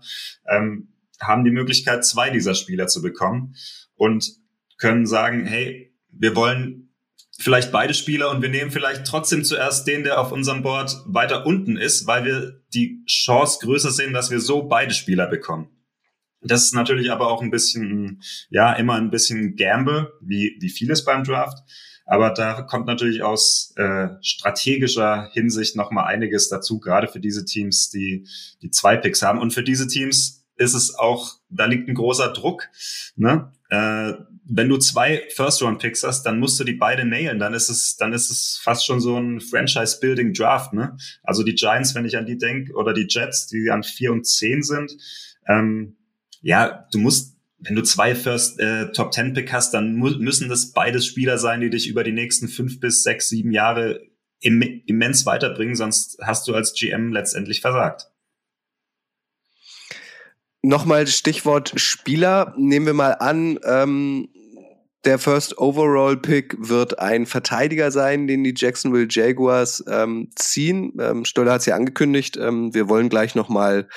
[0.49, 0.87] ähm,
[1.21, 3.55] haben die Möglichkeit, zwei dieser Spieler zu bekommen
[3.93, 4.27] und
[4.79, 6.95] können sagen, hey, wir wollen
[7.37, 11.45] vielleicht beide Spieler und wir nehmen vielleicht trotzdem zuerst den, der auf unserem Board weiter
[11.45, 15.69] unten ist, weil wir die Chance größer sehen, dass wir so beide Spieler bekommen.
[16.41, 21.03] Das ist natürlich aber auch ein bisschen, ja, immer ein bisschen Gamble, wie, wie vieles
[21.03, 21.57] beim Draft.
[22.05, 27.89] Aber da kommt natürlich aus äh, strategischer Hinsicht nochmal einiges dazu, gerade für diese Teams,
[27.89, 28.27] die,
[28.61, 29.39] die zwei Picks haben.
[29.39, 32.69] Und für diese Teams ist es auch, da liegt ein großer Druck.
[33.15, 33.51] Ne?
[33.69, 34.13] Äh,
[34.47, 37.39] wenn du zwei First-Round-Picks hast, dann musst du die beide nailen.
[37.39, 40.73] Dann ist es, dann ist es fast schon so ein Franchise-Building-Draft.
[40.73, 40.95] Ne?
[41.23, 44.27] Also die Giants, wenn ich an die denke, oder die Jets, die an vier und
[44.27, 44.95] zehn sind.
[45.47, 45.97] Ähm,
[46.45, 50.47] ja, du musst, wenn du zwei First äh, Top Ten Pick hast, dann mu müssen
[50.47, 53.99] das beides Spieler sein, die dich über die nächsten fünf bis sechs, sieben Jahre
[54.41, 58.11] im immens weiterbringen, sonst hast du als GM letztendlich versagt.
[60.61, 62.53] Nochmal Stichwort Spieler.
[62.57, 64.29] Nehmen wir mal an, ähm,
[65.05, 70.93] der First Overall Pick wird ein Verteidiger sein, den die Jacksonville Jaguars ähm, ziehen.
[70.99, 72.37] Ähm, Stoller hat es ja angekündigt.
[72.37, 73.87] Ähm, wir wollen gleich noch mal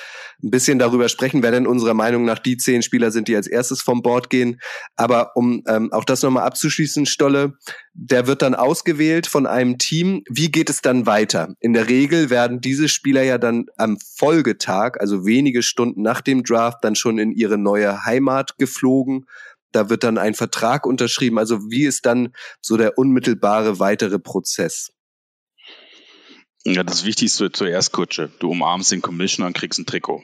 [0.43, 3.47] ein bisschen darüber sprechen, wer denn unserer Meinung nach die zehn Spieler sind, die als
[3.47, 4.61] erstes vom Board gehen.
[4.95, 7.53] Aber um ähm, auch das noch mal abzuschließen, Stolle,
[7.93, 10.23] der wird dann ausgewählt von einem Team.
[10.29, 11.55] Wie geht es dann weiter?
[11.59, 16.43] In der Regel werden diese Spieler ja dann am Folgetag, also wenige Stunden nach dem
[16.43, 19.25] Draft, dann schon in ihre neue Heimat geflogen
[19.71, 21.37] da wird dann ein Vertrag unterschrieben.
[21.37, 24.91] Also wie ist dann so der unmittelbare weitere Prozess?
[26.65, 28.31] Ja, das Wichtigste zuerst, Kutsche.
[28.39, 30.21] Du umarmst den Commissioner und kriegst ein Trikot.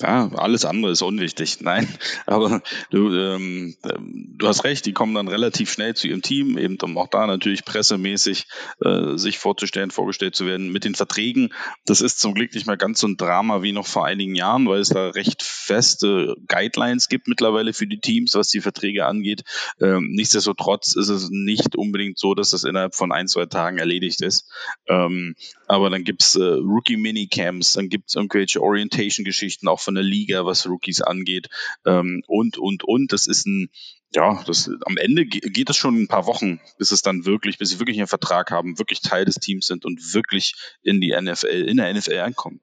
[0.00, 1.58] Ja, alles andere ist unwichtig.
[1.60, 1.88] Nein,
[2.26, 6.78] aber du, ähm, du hast recht, die kommen dann relativ schnell zu ihrem Team, eben
[6.82, 8.46] um auch da natürlich pressemäßig
[8.84, 11.52] äh, sich vorzustellen, vorgestellt zu werden mit den Verträgen.
[11.84, 14.68] Das ist zum Glück nicht mehr ganz so ein Drama wie noch vor einigen Jahren,
[14.68, 19.42] weil es da recht feste Guidelines gibt mittlerweile für die Teams, was die Verträge angeht.
[19.80, 24.20] Ähm, nichtsdestotrotz ist es nicht unbedingt so, dass das innerhalb von ein, zwei Tagen erledigt
[24.22, 24.48] ist.
[24.86, 25.34] Ähm,
[25.66, 31.00] aber dann gibt's äh, Rookie-Minicamps, dann gibt's irgendwelche Orientation-Geschichten auch von der Liga, was Rookies
[31.00, 31.48] angeht
[31.86, 33.10] ähm, und, und, und.
[33.10, 33.70] Das ist ein,
[34.14, 37.70] ja, das, am Ende geht es schon ein paar Wochen, bis es dann wirklich, bis
[37.70, 41.46] sie wirklich einen Vertrag haben, wirklich Teil des Teams sind und wirklich in die NFL,
[41.46, 42.60] in der NFL ankommen.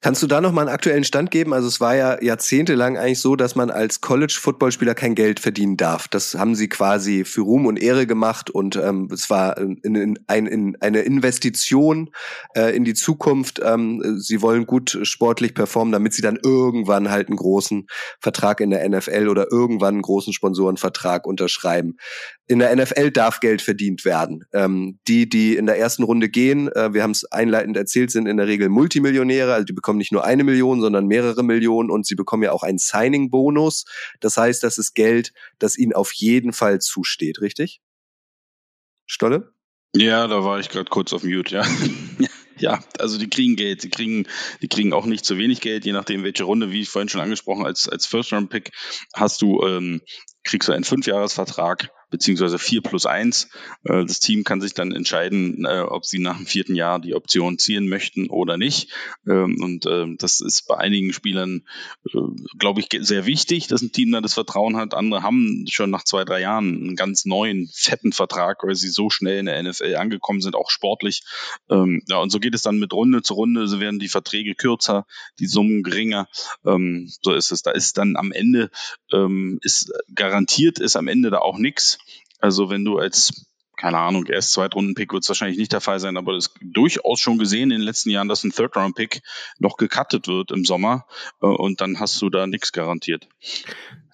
[0.00, 1.52] Kannst du da noch mal einen aktuellen Stand geben?
[1.52, 6.06] Also es war ja jahrzehntelang eigentlich so, dass man als College-Footballspieler kein Geld verdienen darf.
[6.06, 10.18] Das haben sie quasi für Ruhm und Ehre gemacht und ähm, es war in, in,
[10.28, 12.10] ein, in eine Investition
[12.54, 13.60] äh, in die Zukunft.
[13.64, 17.88] Ähm, sie wollen gut sportlich performen, damit sie dann irgendwann halt einen großen
[18.20, 21.96] Vertrag in der NFL oder irgendwann einen großen Sponsorenvertrag unterschreiben.
[22.48, 24.44] In der NFL darf Geld verdient werden.
[24.54, 28.26] Ähm, die, die in der ersten Runde gehen, äh, wir haben es einleitend erzählt, sind
[28.26, 32.06] in der Regel Multimillionäre, also die bekommen nicht nur eine Million, sondern mehrere Millionen und
[32.06, 33.84] sie bekommen ja auch einen Signing-Bonus.
[34.20, 37.82] Das heißt, das ist Geld, das ihnen auf jeden Fall zusteht, richtig?
[39.04, 39.52] Stolle?
[39.94, 41.64] Ja, da war ich gerade kurz auf Mute, ja.
[42.60, 44.26] Ja, also die kriegen Geld, die kriegen,
[44.62, 47.20] die kriegen auch nicht zu wenig Geld, je nachdem welche Runde, wie ich vorhin schon
[47.20, 48.72] angesprochen, als, als First-Round-Pick
[49.14, 50.00] hast du, ähm,
[50.42, 53.50] kriegst du einen Fünfjahresvertrag beziehungsweise vier plus eins.
[53.84, 57.14] Äh, das Team kann sich dann entscheiden, äh, ob sie nach dem vierten Jahr die
[57.14, 58.90] Option ziehen möchten oder nicht.
[59.26, 61.62] Ähm, und ähm, das ist bei einigen Spielern,
[62.06, 62.18] äh,
[62.58, 64.94] glaube ich, sehr wichtig, dass ein Team da das Vertrauen hat.
[64.94, 69.10] Andere haben schon nach zwei, drei Jahren einen ganz neuen, fetten Vertrag, weil sie so
[69.10, 71.22] schnell in der NFL angekommen sind, auch sportlich.
[71.70, 73.68] Ähm, ja, und so geht es dann mit Runde zu Runde.
[73.68, 75.06] So werden die Verträge kürzer,
[75.38, 76.28] die Summen geringer.
[76.62, 77.62] So ist es.
[77.62, 78.70] Da ist dann am Ende,
[79.60, 81.97] ist garantiert ist am Ende da auch nichts.
[82.38, 83.48] Also wenn du als
[83.78, 87.38] keine Ahnung, erst Zweitrunden-Pick wird es wahrscheinlich nicht der Fall sein, aber ist durchaus schon
[87.38, 89.22] gesehen in den letzten Jahren, dass ein Third-Round-Pick
[89.60, 91.06] noch gecuttet wird im Sommer
[91.40, 93.28] äh, und dann hast du da nichts garantiert.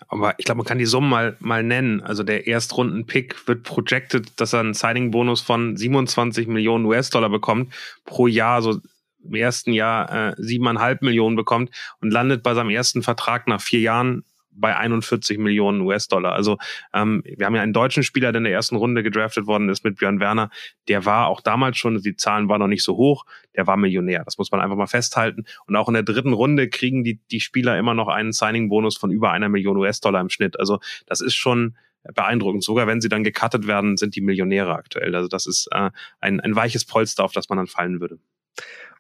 [0.07, 2.03] Aber ich glaube, man kann die Summen mal, mal nennen.
[2.03, 7.73] Also der Erstrunden-Pick wird projected, dass er einen Signing-Bonus von 27 Millionen US-Dollar bekommt
[8.05, 8.81] pro Jahr, so
[9.25, 11.71] im ersten Jahr äh, Millionen bekommt
[12.03, 16.33] und landet bei seinem ersten Vertrag nach vier Jahren bei 41 Millionen US-Dollar.
[16.33, 16.59] Also
[16.93, 19.85] ähm, wir haben ja einen deutschen Spieler, der in der ersten Runde gedraftet worden ist
[19.85, 20.51] mit Björn Werner.
[20.89, 23.25] Der war auch damals schon, die Zahlen waren noch nicht so hoch,
[23.57, 24.23] der war Millionär.
[24.25, 25.45] Das muss man einfach mal festhalten.
[25.67, 29.11] Und auch in der dritten Runde kriegen die, die Spieler immer noch einen Signing-Bonus von
[29.11, 30.59] über einer Million US-Dollar im Schnitt.
[30.59, 31.77] Also das ist schon
[32.13, 32.63] beeindruckend.
[32.63, 35.15] Sogar wenn sie dann gecuttet werden, sind die Millionäre aktuell.
[35.15, 35.91] Also das ist äh,
[36.21, 38.19] ein, ein weiches Polster, auf das man dann fallen würde.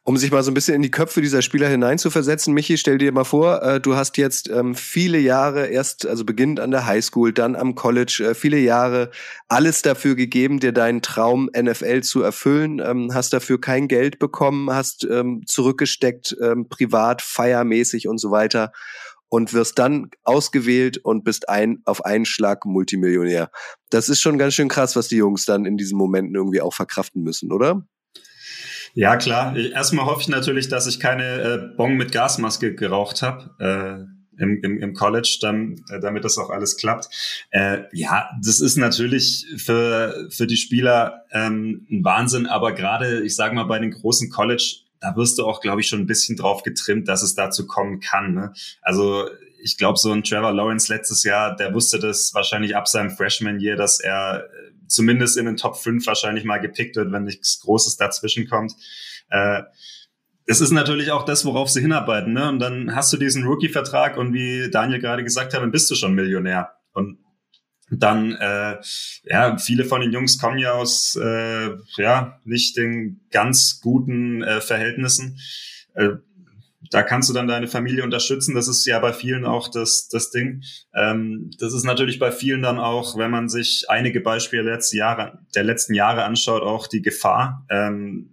[0.06, 3.10] Um sich mal so ein bisschen in die Köpfe dieser Spieler hineinzuversetzen, Michi, stell dir
[3.10, 7.32] mal vor, äh, du hast jetzt ähm, viele Jahre, erst, also beginnend an der Highschool,
[7.32, 9.10] dann am College, äh, viele Jahre
[9.48, 14.70] alles dafür gegeben, dir deinen Traum NFL zu erfüllen, ähm, hast dafür kein Geld bekommen,
[14.70, 18.72] hast ähm, zurückgesteckt, ähm, privat, feiermäßig und so weiter
[19.30, 23.50] und wirst dann ausgewählt und bist ein, auf einen Schlag Multimillionär.
[23.88, 26.74] Das ist schon ganz schön krass, was die Jungs dann in diesen Momenten irgendwie auch
[26.74, 27.86] verkraften müssen, oder?
[28.94, 29.56] Ja, klar.
[29.56, 33.50] Erstmal hoffe ich natürlich, dass ich keine äh, Bon mit Gasmaske geraucht habe.
[33.58, 37.08] Äh, im, im, im College, dann, äh, damit das auch alles klappt.
[37.50, 43.36] Äh, ja, das ist natürlich für, für die Spieler ähm, ein Wahnsinn, aber gerade, ich
[43.36, 46.36] sage mal, bei den großen College, da wirst du auch, glaube ich, schon ein bisschen
[46.36, 48.34] drauf getrimmt, dass es dazu kommen kann.
[48.34, 48.52] Ne?
[48.82, 49.28] Also
[49.64, 53.76] ich glaube, so ein Trevor Lawrence letztes Jahr, der wusste das wahrscheinlich ab seinem Freshman-Year,
[53.76, 57.96] dass er äh, zumindest in den Top 5 wahrscheinlich mal gepickt wird, wenn nichts Großes
[57.96, 58.74] dazwischen kommt.
[59.30, 59.62] Äh,
[60.46, 62.34] es ist natürlich auch das, worauf sie hinarbeiten.
[62.34, 62.46] Ne?
[62.46, 65.94] Und dann hast du diesen Rookie-Vertrag und wie Daniel gerade gesagt hat, dann bist du
[65.94, 66.72] schon Millionär.
[66.92, 67.18] Und
[67.90, 68.76] dann, äh,
[69.24, 74.60] ja, viele von den Jungs kommen ja aus, äh, ja, nicht den ganz guten äh,
[74.60, 75.38] Verhältnissen.
[75.94, 76.16] Äh,
[76.94, 78.54] da kannst du dann deine Familie unterstützen.
[78.54, 80.62] Das ist ja bei vielen auch das, das Ding.
[80.94, 85.40] Ähm, das ist natürlich bei vielen dann auch, wenn man sich einige Beispiele letzte Jahre,
[85.56, 88.30] der letzten Jahre anschaut, auch die Gefahr, ähm,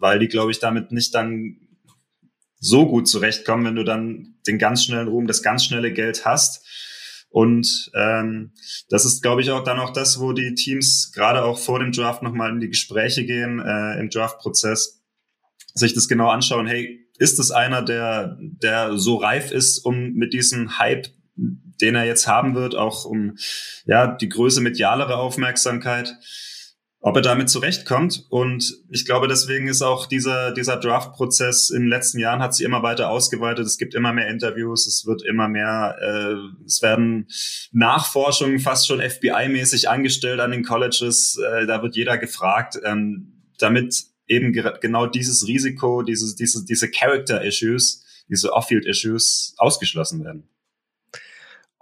[0.00, 1.60] weil die, glaube ich, damit nicht dann
[2.58, 6.66] so gut zurechtkommen, wenn du dann den ganz schnellen Ruhm, das ganz schnelle Geld hast.
[7.28, 8.54] Und ähm,
[8.88, 11.92] das ist, glaube ich, auch dann auch das, wo die Teams gerade auch vor dem
[11.92, 15.00] Draft nochmal in die Gespräche gehen, äh, im Draft-Prozess,
[15.74, 20.32] sich das genau anschauen, hey, ist es einer, der, der so reif ist, um mit
[20.32, 23.36] diesem Hype, den er jetzt haben wird, auch um
[23.84, 26.16] ja die größe medialere Aufmerksamkeit,
[27.00, 28.24] ob er damit zurechtkommt.
[28.30, 32.64] Und ich glaube, deswegen ist auch dieser, dieser Draft-Prozess in den letzten Jahren hat sich
[32.64, 33.66] immer weiter ausgeweitet.
[33.66, 37.28] Es gibt immer mehr Interviews, es wird immer mehr, äh, es werden
[37.70, 41.36] Nachforschungen fast schon FBI-mäßig angestellt an den Colleges.
[41.36, 48.04] Äh, da wird jeder gefragt, ähm, damit eben genau dieses Risiko, diese, diese, diese Character-Issues,
[48.28, 50.48] diese Off-Field-Issues ausgeschlossen werden.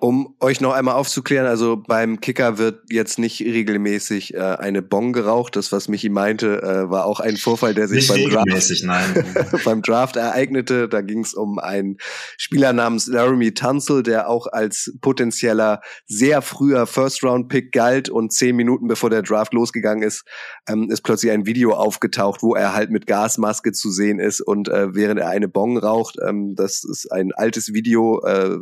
[0.00, 5.12] Um euch noch einmal aufzuklären, also beim Kicker wird jetzt nicht regelmäßig äh, eine Bong
[5.12, 5.56] geraucht.
[5.56, 10.14] Das, was Michi meinte, äh, war auch ein Vorfall, der sich beim Draft, beim Draft
[10.14, 10.88] ereignete.
[10.88, 11.96] Da ging es um einen
[12.36, 18.86] Spieler namens Laramie Tunzel, der auch als potenzieller sehr früher First-Round-Pick galt und zehn Minuten
[18.86, 20.24] bevor der Draft losgegangen ist,
[20.68, 24.68] ähm, ist plötzlich ein Video aufgetaucht, wo er halt mit Gasmaske zu sehen ist und
[24.68, 26.18] äh, während er eine Bong raucht.
[26.24, 28.22] Ähm, das ist ein altes Video.
[28.24, 28.58] Äh,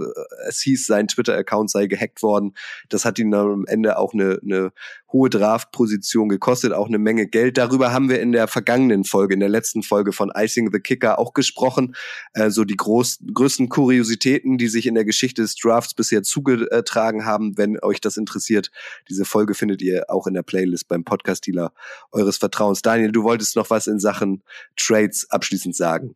[0.49, 2.55] es hieß, sein Twitter Twitter-Account sei gehackt worden.
[2.89, 4.73] Das hat ihn dann am Ende auch eine, eine
[5.13, 7.59] hohe Draft-Position gekostet, auch eine Menge Geld.
[7.59, 11.19] Darüber haben wir in der vergangenen Folge, in der letzten Folge von Icing the Kicker
[11.19, 11.95] auch gesprochen.
[12.35, 17.25] Äh, so die groß, größten Kuriositäten, die sich in der Geschichte des Drafts bisher zugetragen
[17.25, 17.57] haben.
[17.57, 18.71] Wenn euch das interessiert,
[19.09, 21.73] diese Folge findet ihr auch in der Playlist beim Podcast-Dealer
[22.13, 22.83] eures Vertrauens.
[22.83, 24.43] Daniel, du wolltest noch was in Sachen
[24.77, 26.15] Trades abschließend sagen.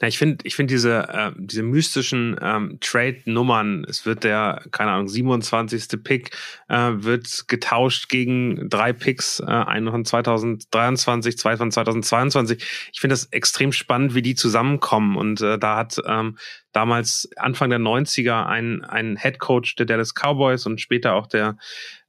[0.00, 4.92] Na, ich finde, ich finde diese, äh, diese mystischen ähm, Trade-Nummern, es wird der, keine
[4.92, 6.02] Ahnung, 27.
[6.02, 6.30] Pick,
[6.68, 12.62] äh, wird getauscht gegen drei Picks, äh, einen von 2023, zwei von 2022.
[12.92, 15.16] Ich finde das extrem spannend, wie die zusammenkommen.
[15.16, 16.36] Und äh, da hat ähm,
[16.76, 21.56] damals Anfang der 90er ein, ein Head Coach der Dallas Cowboys und später auch der,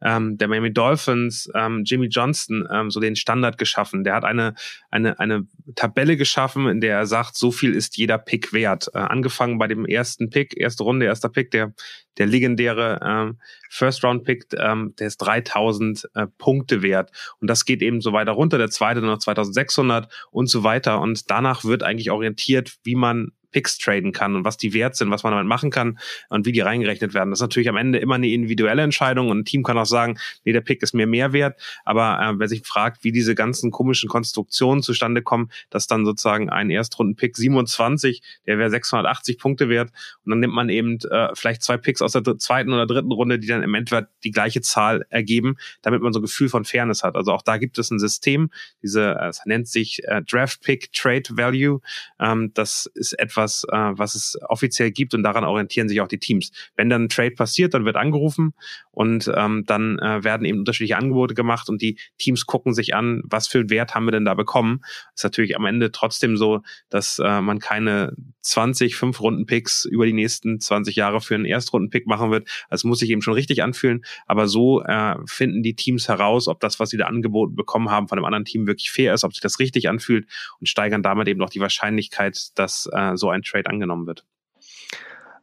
[0.02, 4.04] ähm, der Miami Dolphins, ähm, Jimmy Johnston, ähm, so den Standard geschaffen.
[4.04, 4.56] Der hat eine,
[4.92, 8.90] eine, eine Tabelle geschaffen, in der er sagt, so viel ist jeder Pick wert.
[8.94, 11.74] Äh, angefangen bei dem ersten Pick, erste Runde, erster Pick, der,
[12.18, 17.12] der legendäre ähm, First Round Pick, ähm, der ist 3000 äh, Punkte wert.
[17.40, 18.58] Und das geht eben so weiter runter.
[18.58, 21.00] Der zweite noch 2600 und so weiter.
[21.00, 25.10] Und danach wird eigentlich orientiert, wie man Picks traden kann und was die wert sind,
[25.12, 27.30] was man damit machen kann und wie die reingerechnet werden.
[27.30, 30.18] Das ist natürlich am Ende immer eine individuelle Entscheidung und ein Team kann auch sagen,
[30.44, 31.60] nee, der Pick ist mir mehr wert.
[31.86, 36.50] Aber äh, wer sich fragt, wie diese ganzen komischen Konstruktionen zustande kommen, dass dann sozusagen
[36.50, 39.92] ein Erstrunden-Pick 27, der wäre 680 Punkte wert
[40.24, 43.40] und dann nimmt man eben äh, vielleicht zwei Picks aus der zweiten oder dritten Runde,
[43.40, 47.04] die dann im Endeffekt die gleiche Zahl ergeben, damit man so ein Gefühl von Fairness
[47.04, 47.16] hat.
[47.16, 48.50] Also auch da gibt es ein System,
[48.82, 51.82] diese, äh, es nennt sich äh, Draft Pick Trade Value.
[52.20, 56.08] Ähm, das ist etwas, was, äh, was es offiziell gibt und daran orientieren sich auch
[56.08, 56.52] die Teams.
[56.76, 58.54] Wenn dann ein Trade passiert, dann wird angerufen
[58.98, 63.22] und ähm, dann äh, werden eben unterschiedliche Angebote gemacht und die Teams gucken sich an,
[63.26, 64.82] was für Wert haben wir denn da bekommen.
[65.14, 70.60] Ist natürlich am Ende trotzdem so, dass äh, man keine 20 Fünf-Runden-Picks über die nächsten
[70.60, 72.50] 20 Jahre für einen Erstrunden-Pick machen wird.
[72.72, 74.04] Das muss sich eben schon richtig anfühlen.
[74.26, 78.08] Aber so äh, finden die Teams heraus, ob das, was sie da angeboten bekommen haben,
[78.08, 80.26] von einem anderen Team wirklich fair ist, ob sich das richtig anfühlt
[80.60, 84.26] und steigern damit eben auch die Wahrscheinlichkeit, dass äh, so ein Trade angenommen wird.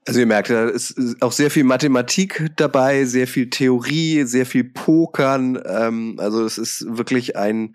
[0.07, 4.64] Also ihr merkt, da ist auch sehr viel Mathematik dabei, sehr viel Theorie, sehr viel
[4.64, 5.62] Pokern.
[5.67, 7.75] Ähm, also es ist wirklich ein,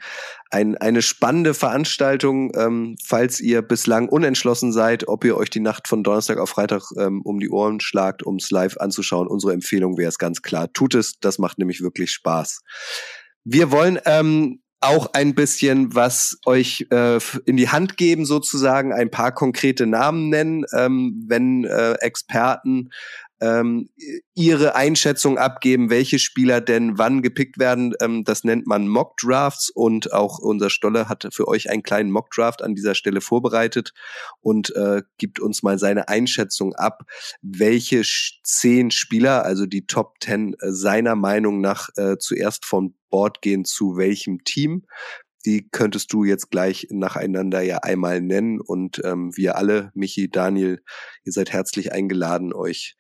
[0.52, 5.88] ein, eine spannende Veranstaltung, ähm, falls ihr bislang unentschlossen seid, ob ihr euch die Nacht
[5.88, 9.28] von Donnerstag auf Freitag ähm, um die Ohren schlagt, um es live anzuschauen.
[9.28, 10.72] Unsere Empfehlung wäre es ganz klar.
[10.72, 12.62] Tut es, das macht nämlich wirklich Spaß.
[13.44, 19.12] Wir wollen ähm, auch ein bisschen was euch äh, in die Hand geben, sozusagen ein
[19.12, 22.90] paar konkrete Namen nennen, ähm, wenn äh, Experten
[23.42, 23.90] ähm,
[24.34, 27.94] ihre Einschätzung abgeben, welche Spieler denn wann gepickt werden.
[28.02, 32.12] Ähm, das nennt man Mock Drafts und auch unser Stolle hat für euch einen kleinen
[32.12, 33.94] Mock Draft an dieser Stelle vorbereitet
[34.42, 37.04] und äh, gibt uns mal seine Einschätzung ab,
[37.42, 38.04] welche
[38.44, 43.66] zehn Spieler, also die Top Ten äh, seiner Meinung nach äh, zuerst vom Board gehen
[43.66, 44.86] zu welchem Team.
[45.46, 50.82] Die könntest du jetzt gleich nacheinander ja einmal nennen und ähm, wir alle, Michi, Daniel,
[51.24, 52.98] ihr seid herzlich eingeladen, euch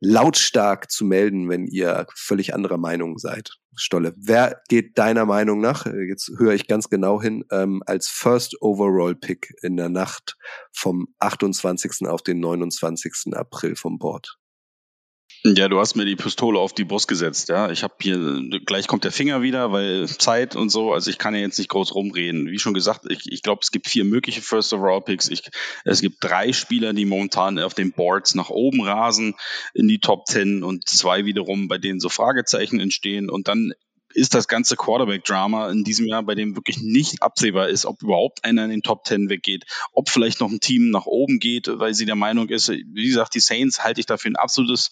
[0.00, 3.56] lautstark zu melden, wenn ihr völlig anderer Meinung seid.
[3.74, 8.60] Stolle, wer geht deiner Meinung nach, jetzt höre ich ganz genau hin, ähm, als First
[8.60, 10.36] Overall Pick in der Nacht
[10.72, 12.08] vom 28.
[12.08, 13.34] auf den 29.
[13.34, 14.37] April vom Board?
[15.44, 17.70] Ja, du hast mir die Pistole auf die Brust gesetzt, ja.
[17.70, 21.34] Ich habe hier, gleich kommt der Finger wieder, weil Zeit und so, also ich kann
[21.34, 22.48] ja jetzt nicht groß rumreden.
[22.48, 25.28] Wie schon gesagt, ich, ich glaube, es gibt vier mögliche First Overall Picks.
[25.28, 25.42] Ich,
[25.84, 29.36] es gibt drei Spieler, die momentan auf den Boards nach oben rasen
[29.74, 33.72] in die Top Ten und zwei wiederum, bei denen so Fragezeichen entstehen und dann
[34.18, 38.44] ist das ganze Quarterback-Drama in diesem Jahr, bei dem wirklich nicht absehbar ist, ob überhaupt
[38.44, 41.94] einer in den Top Ten weggeht, ob vielleicht noch ein Team nach oben geht, weil
[41.94, 44.90] sie der Meinung ist, wie gesagt, die Saints halte ich dafür ein absolutes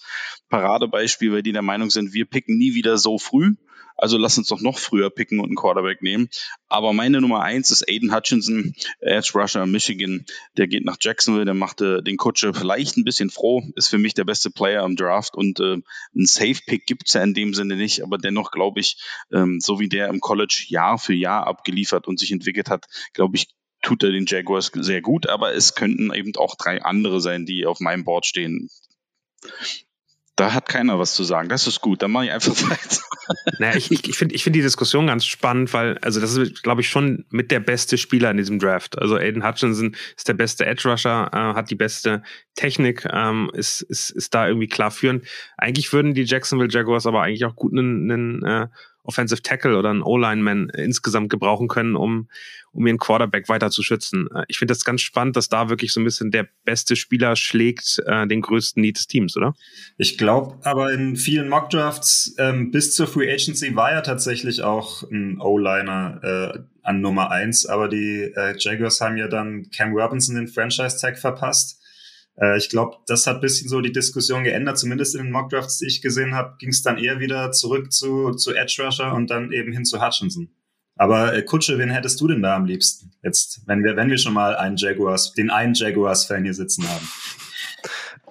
[0.49, 3.55] Paradebeispiel, weil die der Meinung sind, wir picken nie wieder so früh.
[3.97, 6.29] Also lass uns doch noch früher picken und einen Quarterback nehmen.
[6.69, 10.27] Aber meine Nummer eins ist Aiden Hutchinson, Edge Rusher Michigan.
[10.57, 14.15] Der geht nach Jacksonville, der machte den Kutsche vielleicht ein bisschen froh, ist für mich
[14.15, 15.77] der beste Player im Draft und äh,
[16.15, 18.99] ein Safe-Pick gibt's ja in dem Sinne nicht, aber dennoch glaube ich,
[19.33, 23.37] ähm, so wie der im College Jahr für Jahr abgeliefert und sich entwickelt hat, glaube
[23.37, 23.49] ich,
[23.83, 27.67] tut er den Jaguars sehr gut, aber es könnten eben auch drei andere sein, die
[27.67, 28.69] auf meinem Board stehen.
[30.37, 31.49] Da hat keiner was zu sagen.
[31.49, 32.03] Das ist gut.
[32.03, 33.01] Dann mache ich einfach weiter.
[33.59, 36.63] Naja, ich, ich, ich finde ich find die Diskussion ganz spannend, weil, also das ist,
[36.63, 38.99] glaube ich, schon mit der beste Spieler in diesem Draft.
[38.99, 42.23] Also Aiden Hutchinson ist der beste Edge Rusher, äh, hat die beste
[42.55, 45.25] Technik, ähm, ist, ist, ist da irgendwie klar führend.
[45.57, 48.69] Eigentlich würden die Jacksonville Jaguars aber eigentlich auch gut einen, einen äh,
[49.07, 52.29] Offensive Tackle oder einen O-Lineman insgesamt gebrauchen können, um,
[52.73, 54.29] um ihren Quarterback weiter zu schützen.
[54.35, 57.37] Äh, ich finde das ganz spannend, dass da wirklich so ein bisschen der beste Spieler
[57.37, 59.55] schlägt äh, den größten Need des Teams, oder?
[59.97, 65.03] Ich glaube, aber in vielen Mockdrafts ähm, bis zur Free Agency war ja tatsächlich auch
[65.11, 70.37] ein O-Liner äh, an Nummer eins, aber die äh, Jaguars haben ja dann Cam Robinson
[70.37, 71.83] den Franchise-Tag verpasst.
[72.41, 75.87] Äh, ich glaube, das hat bisschen so die Diskussion geändert, zumindest in den Mockdrafts, die
[75.87, 79.53] ich gesehen habe, ging es dann eher wieder zurück zu, zu Edge Rusher und dann
[79.53, 80.49] eben hin zu Hutchinson.
[80.99, 83.13] Aber äh, Kutsche, wen hättest du denn da am liebsten?
[83.23, 87.07] Jetzt, wenn wir, wenn wir schon mal einen Jaguars, den einen Jaguars-Fan hier sitzen haben.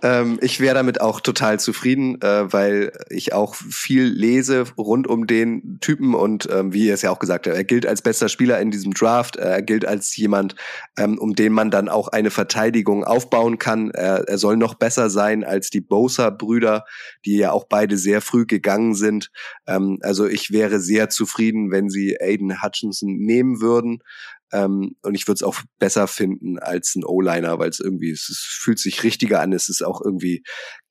[0.05, 5.25] Ähm, ich wäre damit auch total zufrieden, äh, weil ich auch viel lese rund um
[5.25, 8.29] den Typen und ähm, wie er es ja auch gesagt hat, er gilt als bester
[8.29, 10.55] Spieler in diesem Draft, er gilt als jemand,
[10.95, 13.89] ähm, um den man dann auch eine Verteidigung aufbauen kann.
[13.89, 16.85] Er, er soll noch besser sein als die Bosa-Brüder,
[17.25, 19.31] die ja auch beide sehr früh gegangen sind.
[19.65, 24.03] Ähm, also ich wäre sehr zufrieden, wenn sie Aiden Hutchinson nehmen würden.
[24.51, 28.25] Ähm, und ich würde es auch besser finden als ein O-Liner, weil es irgendwie, es,
[28.61, 30.43] fühlt sich richtiger an, es ist auch irgendwie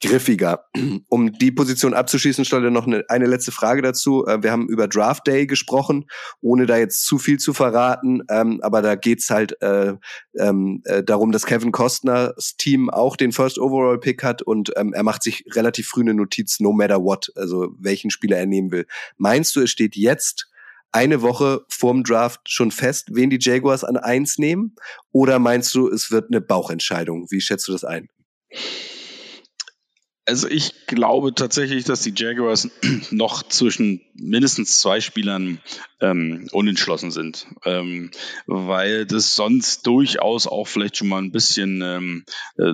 [0.03, 0.65] griffiger.
[1.09, 4.27] Um die Position abzuschließen, stelle noch eine, eine letzte Frage dazu.
[4.27, 6.07] Äh, wir haben über Draft Day gesprochen,
[6.41, 9.95] ohne da jetzt zu viel zu verraten, ähm, aber da geht's halt äh,
[10.39, 14.93] ähm, äh, darum, dass Kevin Costners Team auch den First Overall Pick hat und ähm,
[14.93, 18.73] er macht sich relativ früh eine Notiz, no matter what, also welchen Spieler er nehmen
[18.73, 18.87] will.
[19.17, 20.49] Meinst du, es steht jetzt
[20.95, 24.77] eine Woche vorm Draft schon fest, wen die Jaguars an eins nehmen?
[25.11, 27.27] Oder meinst du, es wird eine Bauchentscheidung?
[27.31, 28.09] Wie schätzt du das ein?
[30.27, 32.71] Also ich glaube tatsächlich, dass die Jaguars
[33.11, 35.61] noch zwischen mindestens zwei Spielern
[36.01, 38.11] ähm, unentschlossen sind, ähm,
[38.47, 42.25] weil das sonst durchaus auch vielleicht schon mal ein bisschen ähm,
[42.57, 42.73] äh,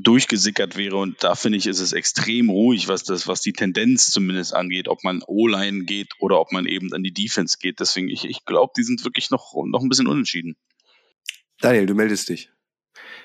[0.00, 0.96] durchgesickert wäre.
[0.96, 4.88] Und da finde ich, ist es extrem ruhig, was das, was die Tendenz zumindest angeht,
[4.88, 7.80] ob man O-Line geht oder ob man eben an die Defense geht.
[7.80, 10.56] Deswegen, ich, ich glaube, die sind wirklich noch, noch ein bisschen unentschieden.
[11.60, 12.50] Daniel, du meldest dich.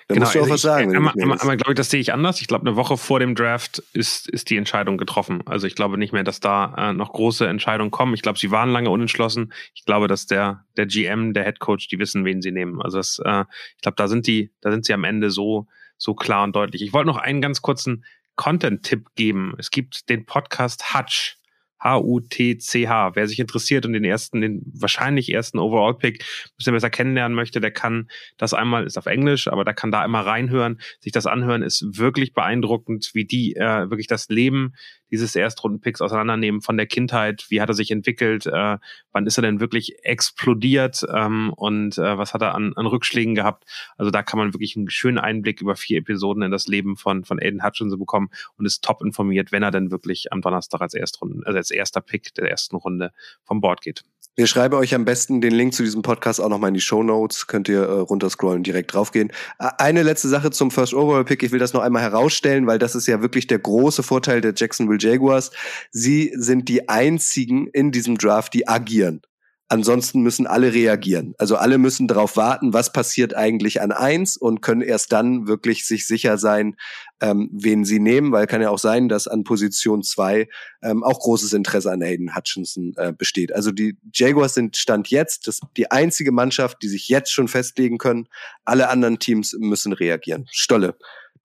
[0.07, 0.95] Da genau, musst du auch also was sagen.
[0.95, 2.39] Einmal, einmal, einmal glaube ich, das sehe ich anders.
[2.39, 5.41] Ich glaube, eine Woche vor dem Draft ist, ist die Entscheidung getroffen.
[5.45, 8.13] Also ich glaube nicht mehr, dass da äh, noch große Entscheidungen kommen.
[8.13, 9.51] Ich glaube, sie waren lange unentschlossen.
[9.74, 12.82] Ich glaube, dass der, der GM, der Head Coach, die wissen, wen sie nehmen.
[12.82, 13.43] Also das, äh,
[13.76, 15.68] ich glaube, da sind die, da sind sie am Ende so,
[15.98, 16.82] so klar und deutlich.
[16.82, 19.56] Ich wollte noch einen ganz kurzen Content-Tipp geben.
[19.58, 21.38] Es gibt den Podcast Hutch.
[21.80, 23.16] H-U-T-C-H.
[23.16, 27.60] Wer sich interessiert und den ersten, den wahrscheinlich ersten Overall-Pick ein bisschen besser kennenlernen möchte,
[27.60, 31.26] der kann das einmal, ist auf Englisch, aber da kann da einmal reinhören, sich das
[31.26, 34.74] anhören, ist wirklich beeindruckend, wie die äh, wirklich das Leben
[35.12, 38.78] dieses Erstrundenpicks auseinandernehmen von der Kindheit, wie hat er sich entwickelt, äh,
[39.12, 43.36] wann ist er denn wirklich explodiert ähm, und äh, was hat er an, an Rückschlägen
[43.36, 43.64] gehabt.
[43.98, 47.24] Also da kann man wirklich einen schönen Einblick über vier Episoden in das Leben von,
[47.24, 50.94] von Aiden Hutchinson bekommen und ist top informiert, wenn er dann wirklich am Donnerstag als,
[50.94, 53.11] Erstrunden, also als erster Pick der ersten Runde
[53.43, 54.03] vom Board geht.
[54.39, 57.01] Wir schreiben euch am besten den Link zu diesem Podcast auch nochmal in die Show
[57.01, 57.47] Notes.
[57.47, 59.32] Könnt ihr äh, runterscrollen, direkt draufgehen.
[59.57, 61.41] Eine letzte Sache zum First Overall Pick.
[61.41, 64.53] Ich will das noch einmal herausstellen, weil das ist ja wirklich der große Vorteil der
[64.55, 65.49] Jacksonville Jaguars.
[65.89, 69.24] Sie sind die einzigen in diesem Draft, die agieren.
[69.70, 71.34] Ansonsten müssen alle reagieren.
[71.38, 75.86] Also alle müssen darauf warten, was passiert eigentlich an eins und können erst dann wirklich
[75.86, 76.78] sich sicher sein,
[77.20, 80.47] ähm, wen sie nehmen, weil kann ja auch sein, dass an Position zwei
[80.82, 83.53] ähm, auch großes Interesse an Hayden Hutchinson äh, besteht.
[83.53, 87.97] Also die Jaguars sind Stand jetzt das, die einzige Mannschaft, die sich jetzt schon festlegen
[87.97, 88.30] können.
[88.63, 90.47] Alle anderen Teams müssen reagieren.
[90.49, 90.95] Stolle,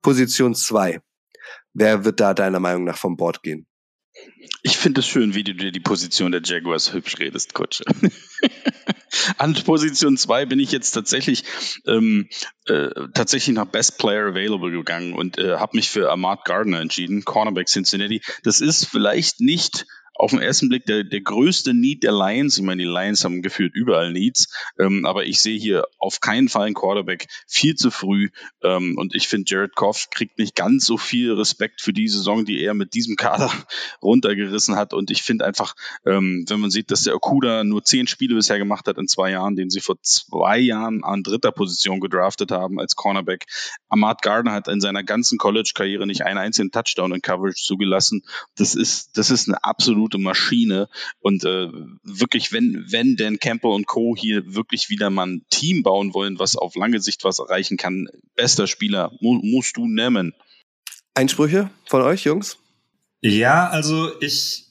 [0.01, 1.01] Position zwei.
[1.75, 3.67] Wer wird da deiner Meinung nach vom Bord gehen?
[4.63, 7.85] Ich finde es schön, wie du dir die Position der Jaguars hübsch redest, Kutsche.
[9.39, 11.45] An Position 2 bin ich jetzt tatsächlich
[11.87, 12.29] ähm,
[12.67, 17.25] äh, tatsächlich nach Best Player Available gegangen und äh, habe mich für Ahmad Gardner entschieden,
[17.25, 18.23] Cornerback Cincinnati.
[18.43, 19.87] Das ist vielleicht nicht
[20.23, 22.57] auf den ersten Blick der, der größte Need der Lions.
[22.57, 26.49] Ich meine, die Lions haben gefühlt überall Needs, ähm, aber ich sehe hier auf keinen
[26.49, 28.29] Fall einen Quarterback viel zu früh.
[28.63, 32.45] Ähm, und ich finde, Jared Goff kriegt nicht ganz so viel Respekt für die Saison,
[32.45, 33.51] die er mit diesem Kader
[34.03, 34.95] runtergerissen hat.
[34.95, 35.75] Und ich finde einfach,
[36.07, 39.33] ähm, wenn man sieht, dass der Okuda nur zehn Spiele bisher gemacht hat in zwei
[39.33, 43.47] Jahren, den sie vor zwei Jahren an dritter Position gedraftet haben als Cornerback.
[43.89, 48.23] Ahmad Gardner hat in seiner ganzen College-Karriere nicht einen einzigen Touchdown in Coverage zugelassen.
[48.55, 50.89] Das ist, das ist eine absolute absolute Maschine.
[51.21, 51.69] Und äh,
[52.03, 54.15] wirklich, wenn, wenn Dan Campbell und Co.
[54.17, 58.09] hier wirklich wieder mal ein Team bauen wollen, was auf lange Sicht was erreichen kann,
[58.35, 60.35] bester Spieler, mu musst du nehmen.
[61.15, 62.59] Einsprüche von euch, Jungs?
[63.21, 64.67] Ja, also ich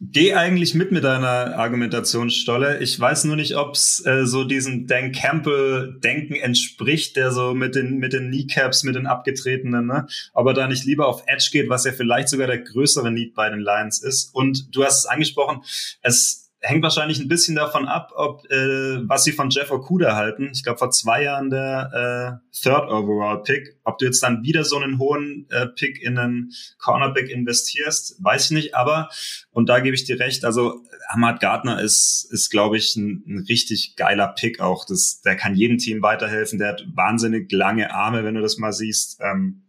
[0.00, 2.80] gehe eigentlich mit mit deiner Argumentation, Stolle.
[2.80, 7.74] Ich weiß nur nicht, ob es äh, so diesem Dan Campbell-Denken entspricht, der so mit
[7.74, 10.06] den, mit den Kneecaps, mit den abgetretenen, ne?
[10.34, 13.34] ob er da nicht lieber auf Edge geht, was ja vielleicht sogar der größere Need
[13.34, 14.34] bei den Lions ist.
[14.34, 15.62] Und du hast es angesprochen,
[16.02, 20.50] es hängt wahrscheinlich ein bisschen davon ab, ob äh, was sie von Jeff Okuda halten.
[20.54, 23.76] Ich glaube vor zwei Jahren der äh, Third Overall Pick.
[23.82, 28.46] Ob du jetzt dann wieder so einen hohen äh, Pick in einen Cornerback investierst, weiß
[28.46, 28.74] ich nicht.
[28.76, 29.10] Aber
[29.50, 30.44] und da gebe ich dir recht.
[30.44, 34.86] Also Ahmad Gardner ist ist glaube ich ein, ein richtig geiler Pick auch.
[34.86, 36.60] Das, der kann jedem Team weiterhelfen.
[36.60, 39.18] Der hat wahnsinnig lange Arme, wenn du das mal siehst.
[39.20, 39.64] Ähm,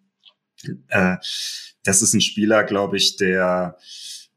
[0.89, 1.17] äh,
[1.83, 3.77] das ist ein Spieler, glaube ich, der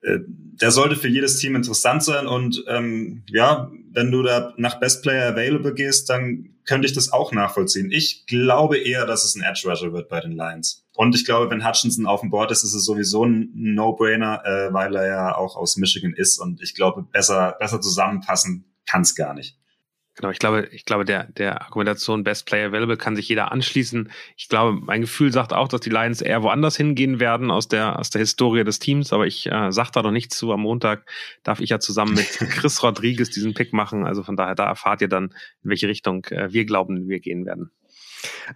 [0.07, 5.03] der sollte für jedes Team interessant sein und ähm, ja, wenn du da nach Best
[5.03, 7.91] Player Available gehst, dann könnte ich das auch nachvollziehen.
[7.91, 10.85] Ich glaube eher, dass es ein Edge Rusher wird bei den Lions.
[10.95, 14.73] Und ich glaube, wenn Hutchinson auf dem Board ist, ist es sowieso ein No-Brainer, äh,
[14.73, 19.15] weil er ja auch aus Michigan ist und ich glaube, besser, besser zusammenpassen kann es
[19.15, 19.57] gar nicht.
[20.17, 24.11] Genau, ich glaube, ich glaube, der, der Argumentation Best Player Available kann sich jeder anschließen.
[24.39, 27.99] Ich glaube, mein Gefühl sagt auch, dass die Lions eher woanders hingehen werden aus der,
[27.99, 30.53] aus der Historie des Teams, aber ich äh, sag da noch nichts zu.
[30.53, 31.05] Am Montag
[31.43, 34.07] darf ich ja zusammen mit Chris Rodriguez diesen Pick machen.
[34.07, 37.45] Also von daher, da erfahrt ihr dann, in welche Richtung äh, wir glauben, wir gehen
[37.45, 37.71] werden.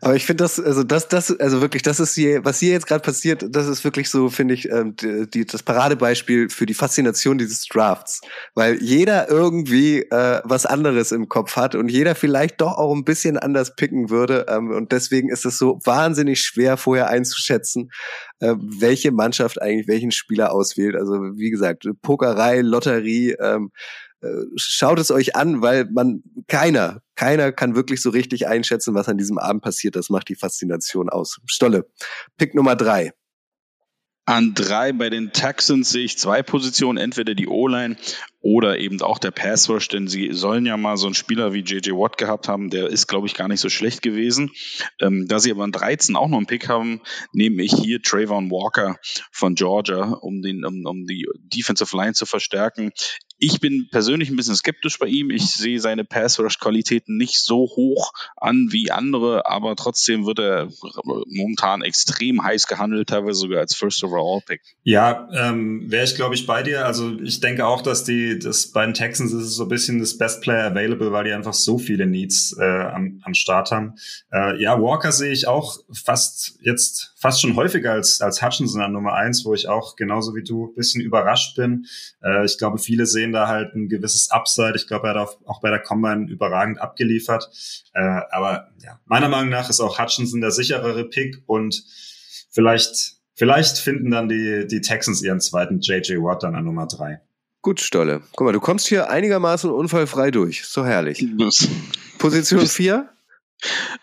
[0.00, 2.86] Aber ich finde das, also das, das, also wirklich, das ist hier, was hier jetzt
[2.86, 7.38] gerade passiert, das ist wirklich so, finde ich, ähm, die, das Paradebeispiel für die Faszination
[7.38, 8.20] dieses Drafts.
[8.54, 13.04] Weil jeder irgendwie äh, was anderes im Kopf hat und jeder vielleicht doch auch ein
[13.04, 14.46] bisschen anders picken würde.
[14.48, 17.90] Ähm, und deswegen ist es so wahnsinnig schwer, vorher einzuschätzen,
[18.40, 20.96] äh, welche Mannschaft eigentlich welchen Spieler auswählt.
[20.96, 24.09] Also wie gesagt, Pokerei, Lotterie, ähm, äh,
[24.56, 29.18] schaut es euch an, weil man keiner, keiner kann wirklich so richtig einschätzen, was an
[29.18, 29.96] diesem Abend passiert.
[29.96, 31.40] Das macht die Faszination aus.
[31.46, 31.90] Stolle,
[32.36, 33.12] Pick Nummer drei.
[34.26, 37.96] An drei bei den Texans sehe ich zwei Positionen, entweder die O-Line
[38.40, 41.64] oder eben auch der Pass Rush, denn sie sollen ja mal so einen Spieler wie
[41.64, 44.50] JJ Watt gehabt haben, der ist, glaube ich, gar nicht so schlecht gewesen.
[45.00, 47.00] Ähm, da sie aber an 13 auch noch einen Pick haben,
[47.32, 48.98] nehme ich hier Trayvon Walker
[49.32, 52.92] von Georgia, um, den, um, um die Defensive Line zu verstärken.
[53.42, 55.30] Ich bin persönlich ein bisschen skeptisch bei ihm.
[55.30, 60.68] Ich sehe seine Pass-Rush-Qualitäten nicht so hoch an wie andere, aber trotzdem wird er
[61.26, 64.60] momentan extrem heiß gehandelt, teilweise sogar als First Overall Pick.
[64.82, 66.84] Ja, ähm, wäre ich glaube ich bei dir.
[66.84, 70.18] Also ich denke auch, dass die, das bei den Texans ist so ein bisschen das
[70.18, 73.94] Best Player Available, weil die einfach so viele Needs äh, am, am Start haben.
[74.30, 78.92] Äh, ja, Walker sehe ich auch fast jetzt fast schon häufiger als als Hutchinson an
[78.92, 81.86] Nummer eins, wo ich auch genauso wie du bisschen überrascht bin.
[82.24, 84.72] Äh, ich glaube, viele sehen da halt ein gewisses Upside.
[84.74, 87.50] Ich glaube, er hat auch bei der Combine überragend abgeliefert.
[87.92, 91.84] Äh, aber ja, meiner Meinung nach ist auch Hutchinson der sicherere Pick und
[92.50, 97.20] vielleicht, vielleicht finden dann die, die Texans ihren zweiten JJ Watt dann an Nummer drei.
[97.62, 98.22] Gut, Stolle.
[98.34, 100.64] Guck mal, du kommst hier einigermaßen unfallfrei durch.
[100.64, 101.22] So herrlich.
[102.18, 103.10] Position 4?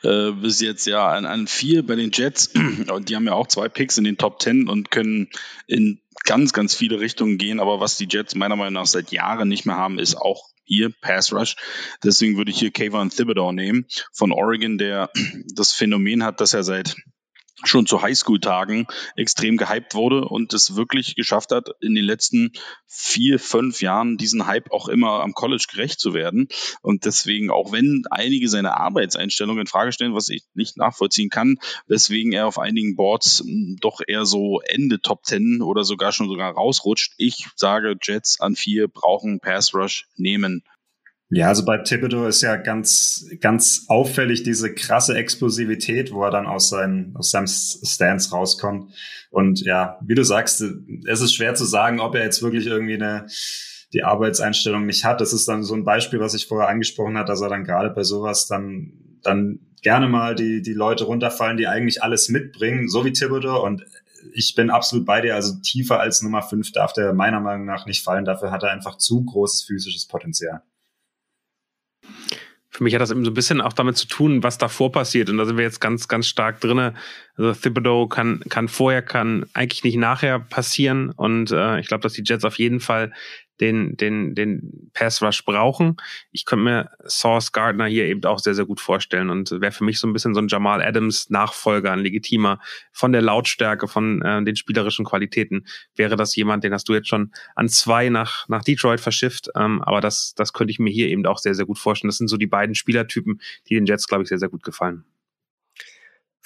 [0.03, 2.51] Äh, bis jetzt ja an, an vier bei den Jets.
[2.91, 5.30] Und die haben ja auch zwei Picks in den Top Ten und können
[5.68, 7.60] in ganz, ganz viele Richtungen gehen.
[7.60, 10.91] Aber was die Jets meiner Meinung nach seit Jahren nicht mehr haben, ist auch hier
[11.01, 11.55] Pass Rush.
[12.03, 15.10] Deswegen würde ich hier Kayvon Thibodeau nehmen von Oregon, der
[15.55, 16.95] das Phänomen hat, dass er seit
[17.64, 22.51] schon zu Highschool-Tagen extrem gehypt wurde und es wirklich geschafft hat, in den letzten
[22.86, 26.47] vier, fünf Jahren diesen Hype auch immer am College gerecht zu werden.
[26.82, 31.58] Und deswegen, auch wenn einige seine Arbeitseinstellungen in Frage stellen, was ich nicht nachvollziehen kann,
[31.88, 36.30] weswegen er auf einigen Boards hm, doch eher so Ende Top Ten oder sogar schon
[36.30, 37.14] sogar rausrutscht.
[37.18, 40.64] Ich sage, Jets an vier brauchen Pass Rush nehmen.
[41.30, 46.47] Ja, also bei Thibodeau ist ja ganz, ganz auffällig diese krasse Explosivität, wo er dann
[46.47, 48.93] aus, seinen, aus seinem Stance rauskommt.
[49.30, 52.93] Und ja, wie du sagst, es ist schwer zu sagen, ob er jetzt wirklich irgendwie
[52.93, 53.28] eine,
[53.93, 55.19] die Arbeitseinstellung nicht hat.
[55.19, 57.89] Das ist dann so ein Beispiel, was ich vorher angesprochen hat, dass er dann gerade
[57.89, 63.03] bei sowas dann, dann gerne mal die, die Leute runterfallen, die eigentlich alles mitbringen, so
[63.03, 63.65] wie Thibodeau.
[63.65, 63.84] Und
[64.32, 65.36] ich bin absolut bei dir.
[65.36, 68.23] Also tiefer als Nummer fünf darf der meiner Meinung nach nicht fallen.
[68.23, 70.61] Dafür hat er einfach zu großes physisches Potenzial
[72.78, 75.30] für mich hat das eben so ein bisschen auch damit zu tun, was davor passiert.
[75.30, 76.93] Und da sind wir jetzt ganz, ganz stark drinne.
[77.36, 81.10] Also Thibodeau kann, kann vorher, kann eigentlich nicht nachher passieren.
[81.10, 83.14] Und äh, ich glaube, dass die Jets auf jeden Fall
[83.60, 85.97] den, den, den Pass Rush brauchen.
[86.32, 89.84] Ich könnte mir Source Gardner hier eben auch sehr, sehr gut vorstellen und wäre für
[89.84, 92.60] mich so ein bisschen so ein Jamal Adams Nachfolger, ein legitimer
[92.91, 95.66] von der Lautstärke, von äh, den spielerischen Qualitäten.
[95.95, 99.82] Wäre das jemand, den hast du jetzt schon an zwei nach, nach Detroit verschifft, ähm,
[99.82, 102.10] aber das, das könnte ich mir hier eben auch sehr, sehr gut vorstellen.
[102.10, 105.03] Das sind so die beiden Spielertypen, die den Jets, glaube ich, sehr, sehr gut gefallen.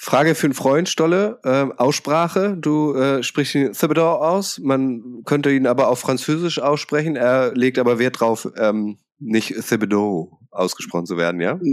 [0.04, 1.38] Frage für einen Freund, Stolle.
[1.44, 2.56] Äh, Aussprache.
[2.58, 4.58] Du äh, sprichst ihn Thibodeau aus.
[4.58, 7.14] Man könnte ihn aber auf Französisch aussprechen.
[7.14, 11.60] Er legt aber Wert drauf, ähm, nicht Thibodeau ausgesprochen zu werden, ja?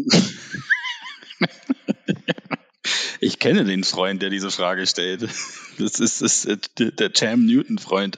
[3.21, 5.23] Ich kenne den Freund, der diese Frage stellt.
[5.77, 8.17] Das ist, das ist der Cam Newton-Freund.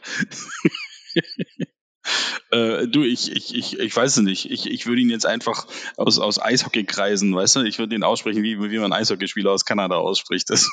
[2.52, 4.52] Äh, du, ich, ich, ich, ich weiß es nicht.
[4.52, 7.62] Ich, ich würde ihn jetzt einfach aus, aus Eishockey-Kreisen, weißt du?
[7.62, 10.49] Ich würde ihn aussprechen, wie, wie man Eishockeyspieler aus Kanada ausspricht.
[10.49, 10.70] Das.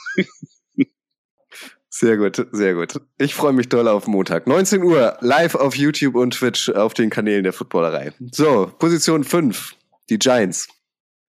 [1.91, 3.01] Sehr gut, sehr gut.
[3.18, 4.47] Ich freue mich doll auf Montag.
[4.47, 8.12] 19 Uhr, live auf YouTube und Twitch auf den Kanälen der Footballerei.
[8.31, 9.74] So, Position 5,
[10.11, 10.68] die Giants.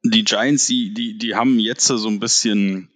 [0.04, 2.90] Die Giants, die, die, die haben jetzt so ein bisschen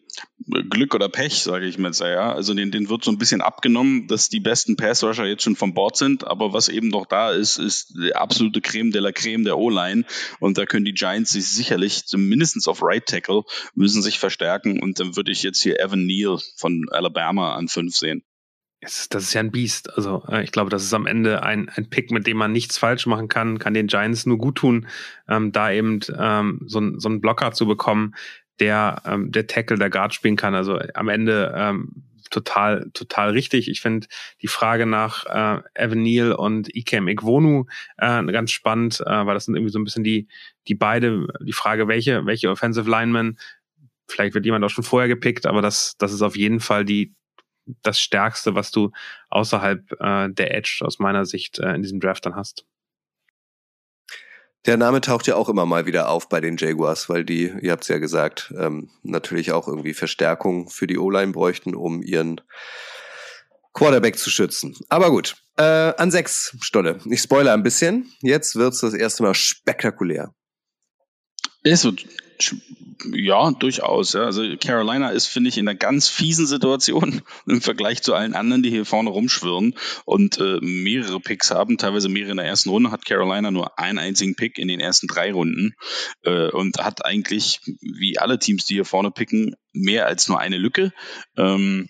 [0.69, 1.91] Glück oder Pech, sage ich mal.
[1.93, 2.33] Ja.
[2.33, 5.73] Also den, den wird so ein bisschen abgenommen, dass die besten Passrusher jetzt schon von
[5.73, 6.27] Bord sind.
[6.27, 10.05] Aber was eben noch da ist, ist die absolute Creme de la Creme der O-Line.
[10.39, 13.43] Und da können die Giants sich sicherlich zumindest auf Right Tackle
[13.73, 14.81] müssen sich verstärken.
[14.81, 18.23] Und dann würde ich jetzt hier Evan Neal von Alabama an fünf sehen.
[18.83, 19.95] Das ist ja ein Biest.
[19.95, 22.77] Also äh, ich glaube, das ist am Ende ein, ein Pick, mit dem man nichts
[22.77, 24.87] falsch machen kann, kann den Giants nur gut tun,
[25.29, 28.13] ähm, da eben ähm, so, so einen Blocker zu bekommen,
[28.59, 30.55] der ähm, der Tackle, der Guard spielen kann.
[30.55, 33.69] Also am Ende ähm, total total richtig.
[33.69, 34.07] Ich finde
[34.41, 37.65] die Frage nach äh, Evan Neal und Ikem Ikwonu
[37.97, 40.27] äh, ganz spannend, äh, weil das sind irgendwie so ein bisschen die
[40.67, 43.37] die beide die Frage, welche welche Offensive Linemen
[44.09, 47.13] vielleicht wird jemand auch schon vorher gepickt, aber das das ist auf jeden Fall die
[47.81, 48.91] das Stärkste, was du
[49.29, 52.65] außerhalb äh, der Edge aus meiner Sicht äh, in diesem Draft dann hast.
[54.65, 57.71] Der Name taucht ja auch immer mal wieder auf bei den Jaguars, weil die, ihr
[57.71, 62.39] habt es ja gesagt, ähm, natürlich auch irgendwie Verstärkung für die O-Line bräuchten, um ihren
[63.73, 64.75] Quarterback zu schützen.
[64.87, 66.99] Aber gut, äh, an sechs Stolle.
[67.05, 68.11] Ich spoilere ein bisschen.
[68.21, 70.33] Jetzt wird's das erste Mal spektakulär.
[71.63, 72.05] Es wird
[73.11, 74.13] ja, durchaus.
[74.13, 74.23] Ja.
[74.23, 78.63] Also Carolina ist, finde ich, in einer ganz fiesen Situation im Vergleich zu allen anderen,
[78.63, 82.91] die hier vorne rumschwirren und äh, mehrere Picks haben, teilweise mehrere in der ersten Runde,
[82.91, 85.75] hat Carolina nur einen einzigen Pick in den ersten drei Runden
[86.23, 90.57] äh, und hat eigentlich, wie alle Teams, die hier vorne picken, mehr als nur eine
[90.57, 90.93] Lücke.
[91.37, 91.89] Ähm,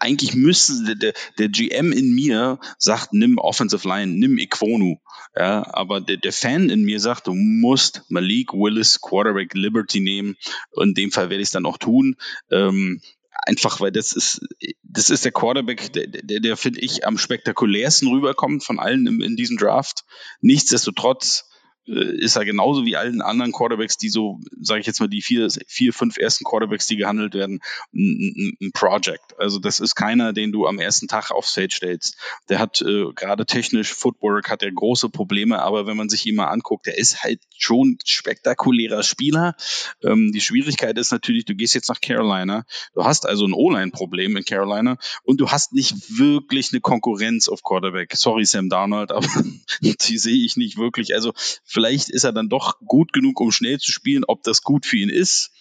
[0.00, 4.96] eigentlich müsste der, der GM in mir sagt, nimm Offensive Line, nimm Iquonu.
[5.36, 10.36] Ja, aber der, der Fan in mir sagt, du musst Malik Willis Quarterback Liberty nehmen.
[10.70, 12.16] Und in dem Fall werde ich es dann auch tun.
[12.50, 13.00] Ähm,
[13.46, 14.40] einfach weil das ist
[14.82, 19.20] das ist der Quarterback, der, der, der finde ich am spektakulärsten rüberkommt von allen in,
[19.20, 20.04] in diesem Draft.
[20.40, 21.49] Nichtsdestotrotz
[21.90, 25.48] ist er genauso wie allen anderen Quarterbacks, die so, sage ich jetzt mal, die vier,
[25.66, 27.60] vier, fünf ersten Quarterbacks, die gehandelt werden,
[27.94, 29.38] ein, ein Project.
[29.38, 32.16] Also das ist keiner, den du am ersten Tag aufs Feld stellst.
[32.48, 36.36] Der hat äh, gerade technisch Footwork, hat er große Probleme, aber wenn man sich ihn
[36.36, 39.56] mal anguckt, der ist halt schon spektakulärer Spieler.
[40.02, 42.64] Ähm, die Schwierigkeit ist natürlich, du gehst jetzt nach Carolina,
[42.94, 47.62] du hast also ein O-Line-Problem in Carolina und du hast nicht wirklich eine Konkurrenz auf
[47.62, 48.14] Quarterback.
[48.14, 49.26] Sorry, Sam Darnold, aber
[49.80, 51.14] die sehe ich nicht wirklich.
[51.14, 51.32] Also
[51.64, 51.79] Vielleicht
[52.10, 54.24] ist er dann doch gut genug, um schnell zu spielen.
[54.26, 55.52] Ob das gut für ihn ist,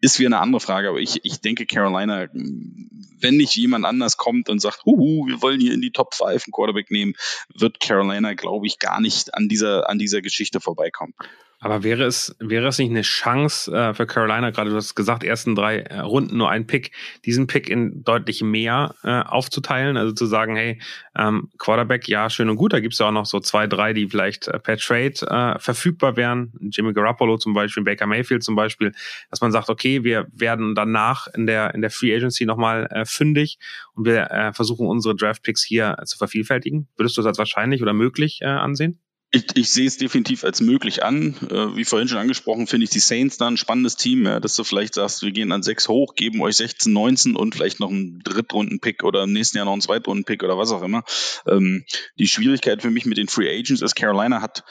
[0.00, 0.88] ist wie eine andere Frage.
[0.88, 5.60] Aber ich, ich denke, Carolina, wenn nicht jemand anders kommt und sagt, huhu, wir wollen
[5.60, 7.14] hier in die Top 5 einen Quarterback nehmen,
[7.54, 11.14] wird Carolina, glaube ich, gar nicht an dieser, an dieser Geschichte vorbeikommen.
[11.60, 15.24] Aber wäre es, wäre es nicht eine Chance äh, für Carolina, gerade du hast gesagt,
[15.24, 16.92] ersten drei äh, Runden nur ein Pick,
[17.24, 19.96] diesen Pick in deutlich mehr äh, aufzuteilen?
[19.96, 20.80] Also zu sagen, hey,
[21.16, 24.06] ähm, Quarterback, ja, schön und gut, da gibt's ja auch noch so zwei, drei, die
[24.06, 26.52] vielleicht äh, per Trade äh, verfügbar wären.
[26.70, 28.92] Jimmy Garoppolo zum Beispiel, Baker Mayfield zum Beispiel,
[29.30, 33.04] dass man sagt, okay, wir werden danach in der, in der Free Agency nochmal äh,
[33.04, 33.58] fündig
[33.94, 36.86] und wir äh, versuchen unsere Draft Picks hier äh, zu vervielfältigen.
[36.96, 39.00] Würdest du das als wahrscheinlich oder möglich äh, ansehen?
[39.38, 41.36] Ich, ich sehe es definitiv als möglich an.
[41.50, 44.56] Äh, wie vorhin schon angesprochen, finde ich die Saints da ein spannendes Team, ja, dass
[44.56, 47.90] du vielleicht sagst, wir gehen an sechs hoch, geben euch 16, 19 und vielleicht noch
[47.90, 51.04] einen Drittrunden-Pick oder im nächsten Jahr noch einen Zweitrunden-Pick oder was auch immer.
[51.46, 51.84] Ähm,
[52.18, 54.64] die Schwierigkeit für mich mit den Free Agents ist, Carolina hat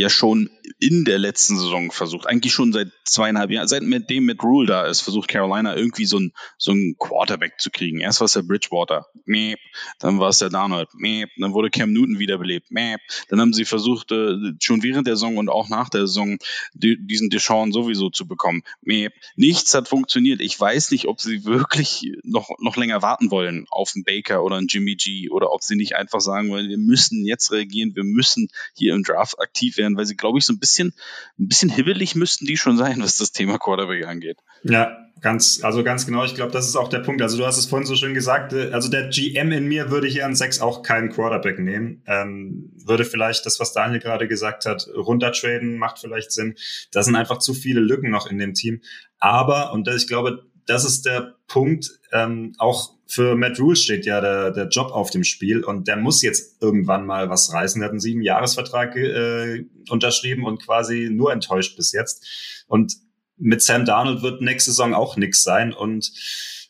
[0.00, 4.66] ja schon in der letzten Saison versucht, eigentlich schon seit zweieinhalb Jahren, seit mit Rule
[4.66, 8.00] da ist, versucht Carolina irgendwie so ein so ein Quarterback zu kriegen.
[8.00, 9.58] Erst war es der Bridgewater, Mäp.
[9.98, 11.30] dann war es der Darnold, Mäp.
[11.36, 13.00] dann wurde Cam Newton wiederbelebt, Mäp.
[13.28, 16.38] dann haben sie versucht, äh, schon während der Saison und auch nach der Saison
[16.72, 19.12] die, diesen Deshaun sowieso zu bekommen, Mäp.
[19.36, 20.40] Nichts hat funktioniert.
[20.40, 24.56] Ich weiß nicht, ob sie wirklich noch, noch länger warten wollen auf einen Baker oder
[24.56, 28.04] einen Jimmy G oder ob sie nicht einfach sagen wollen, wir müssen jetzt reagieren, wir
[28.04, 30.94] müssen hier im Draft aktiv werden, weil sie, glaube ich, so ein bisschen,
[31.38, 34.38] ein bisschen hibbelig müssten die schon sein, was das Thema Quarterback angeht.
[34.62, 36.24] Ja, ganz, also ganz genau.
[36.24, 37.22] Ich glaube, das ist auch der Punkt.
[37.22, 38.52] Also du hast es vorhin so schön gesagt.
[38.52, 42.02] Äh, also der GM in mir würde hier an sechs auch keinen Quarterback nehmen.
[42.06, 46.54] Ähm, würde vielleicht das, was Daniel gerade gesagt hat, runtertraden, macht vielleicht Sinn.
[46.92, 48.80] Da sind einfach zu viele Lücken noch in dem Team.
[49.18, 52.00] Aber, und ich glaube, das ist der Punkt.
[52.12, 55.96] Ähm, auch für Matt Rule steht ja der, der Job auf dem Spiel und der
[55.96, 57.82] muss jetzt irgendwann mal was reißen.
[57.82, 62.64] Er hat einen sieben Jahresvertrag äh, unterschrieben und quasi nur enttäuscht bis jetzt.
[62.68, 62.94] Und
[63.36, 66.12] mit Sam Darnold wird nächste Saison auch nix sein und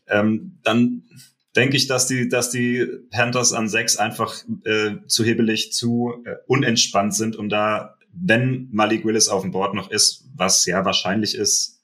[0.06, 1.04] ähm, dann
[1.56, 4.34] denke ich, dass die, dass die Panthers an sechs einfach
[4.64, 9.74] äh, zu hebelig, zu äh, unentspannt sind, um da, wenn Malik Willis auf dem Board
[9.74, 11.79] noch ist, was ja wahrscheinlich ist,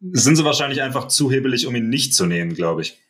[0.00, 3.00] sind sie wahrscheinlich einfach zu hebelig, um ihn nicht zu nehmen, glaube ich.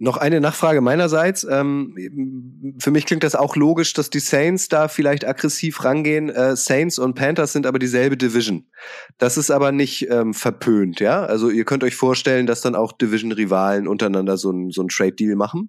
[0.00, 1.42] Noch eine Nachfrage meinerseits.
[1.42, 6.28] Ähm, für mich klingt das auch logisch, dass die Saints da vielleicht aggressiv rangehen.
[6.28, 8.68] Äh, Saints und Panthers sind aber dieselbe Division.
[9.18, 11.24] Das ist aber nicht ähm, verpönt, ja?
[11.24, 15.34] Also ihr könnt euch vorstellen, dass dann auch Division-Rivalen untereinander so ein, so ein Trade-Deal
[15.34, 15.68] machen?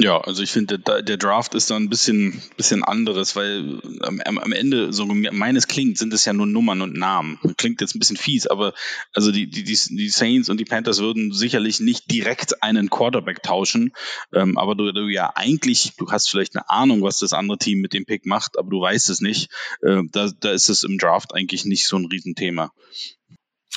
[0.00, 4.20] Ja, also ich finde, der, der, Draft ist da ein bisschen, bisschen anderes, weil am,
[4.20, 7.40] am Ende, so meines klingt, sind es ja nur Nummern und Namen.
[7.56, 8.74] Klingt jetzt ein bisschen fies, aber
[9.12, 13.92] also die, die, die Saints und die Panthers würden sicherlich nicht direkt einen Quarterback tauschen,
[14.32, 17.80] ähm, aber du, du ja eigentlich, du hast vielleicht eine Ahnung, was das andere Team
[17.80, 19.50] mit dem Pick macht, aber du weißt es nicht.
[19.82, 22.70] Äh, da, da ist es im Draft eigentlich nicht so ein Riesenthema.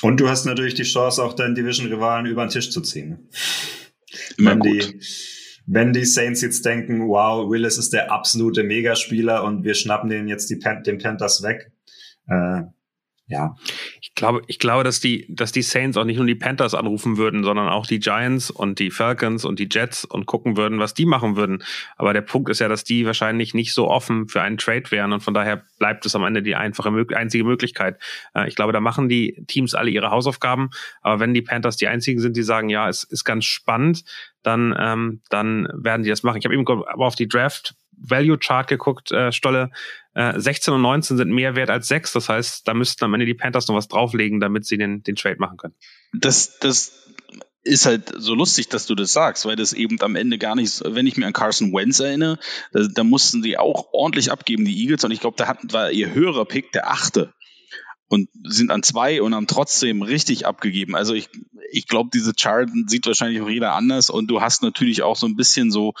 [0.02, 3.28] Und du hast natürlich die Chance, auch deinen Division-Rivalen über den Tisch zu ziehen.
[4.36, 4.94] Immer Wenn gut.
[4.94, 5.00] Die,
[5.66, 10.28] wenn die Saints jetzt denken, wow, Willis ist der absolute Megaspieler und wir schnappen den
[10.28, 11.72] jetzt die Pan den Panthers weg,
[12.28, 12.62] äh,
[13.32, 13.56] ja.
[14.00, 17.16] Ich glaube, ich glaube, dass die, dass die Saints auch nicht nur die Panthers anrufen
[17.16, 20.92] würden, sondern auch die Giants und die Falcons und die Jets und gucken würden, was
[20.92, 21.64] die machen würden.
[21.96, 25.14] Aber der Punkt ist ja, dass die wahrscheinlich nicht so offen für einen Trade wären
[25.14, 27.98] und von daher bleibt es am Ende die einfache, einzige Möglichkeit.
[28.34, 30.68] Äh, ich glaube, da machen die Teams alle ihre Hausaufgaben.
[31.00, 34.04] Aber wenn die Panthers die einzigen sind, die sagen, ja, es ist ganz spannend,
[34.42, 36.38] dann, ähm, dann werden die das machen.
[36.38, 39.70] Ich habe eben aber auf die Draft Value Chart geguckt, äh, Stolle.
[40.14, 42.12] Äh, 16 und 19 sind mehr wert als 6.
[42.12, 45.16] Das heißt, da müssten am Ende die Panthers noch was drauflegen, damit sie den, den
[45.16, 45.74] Trade machen können.
[46.12, 46.92] Das, das
[47.64, 50.82] ist halt so lustig, dass du das sagst, weil das eben am Ende gar nicht,
[50.84, 52.38] wenn ich mir an Carson Wentz erinnere,
[52.72, 55.90] da, da mussten die auch ordentlich abgeben, die Eagles, und ich glaube, da hatten, war
[55.90, 57.32] ihr höherer Pick der achte
[58.12, 60.94] und sind an zwei und haben trotzdem richtig abgegeben.
[60.94, 61.30] Also ich,
[61.70, 65.26] ich glaube, diese Chart sieht wahrscheinlich auch jeder anders und du hast natürlich auch so
[65.26, 65.94] ein bisschen so,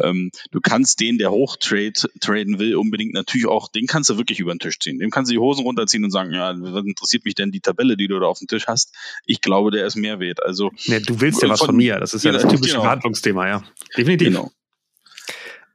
[0.00, 4.16] ähm, du kannst den, der hoch trade, traden will, unbedingt natürlich auch, den kannst du
[4.16, 5.00] wirklich über den Tisch ziehen.
[5.00, 7.96] Dem kannst du die Hosen runterziehen und sagen, ja, was interessiert mich denn die Tabelle,
[7.96, 8.94] die du da auf dem Tisch hast?
[9.24, 10.40] Ich glaube, der ist mehr wert.
[10.44, 11.98] Also ja, du willst ja was von, von mir.
[11.98, 12.82] Das ist ja, ja das typische genau.
[12.82, 13.64] Verhandlungsthema, ja.
[13.96, 14.28] Definitiv.
[14.28, 14.52] Genau.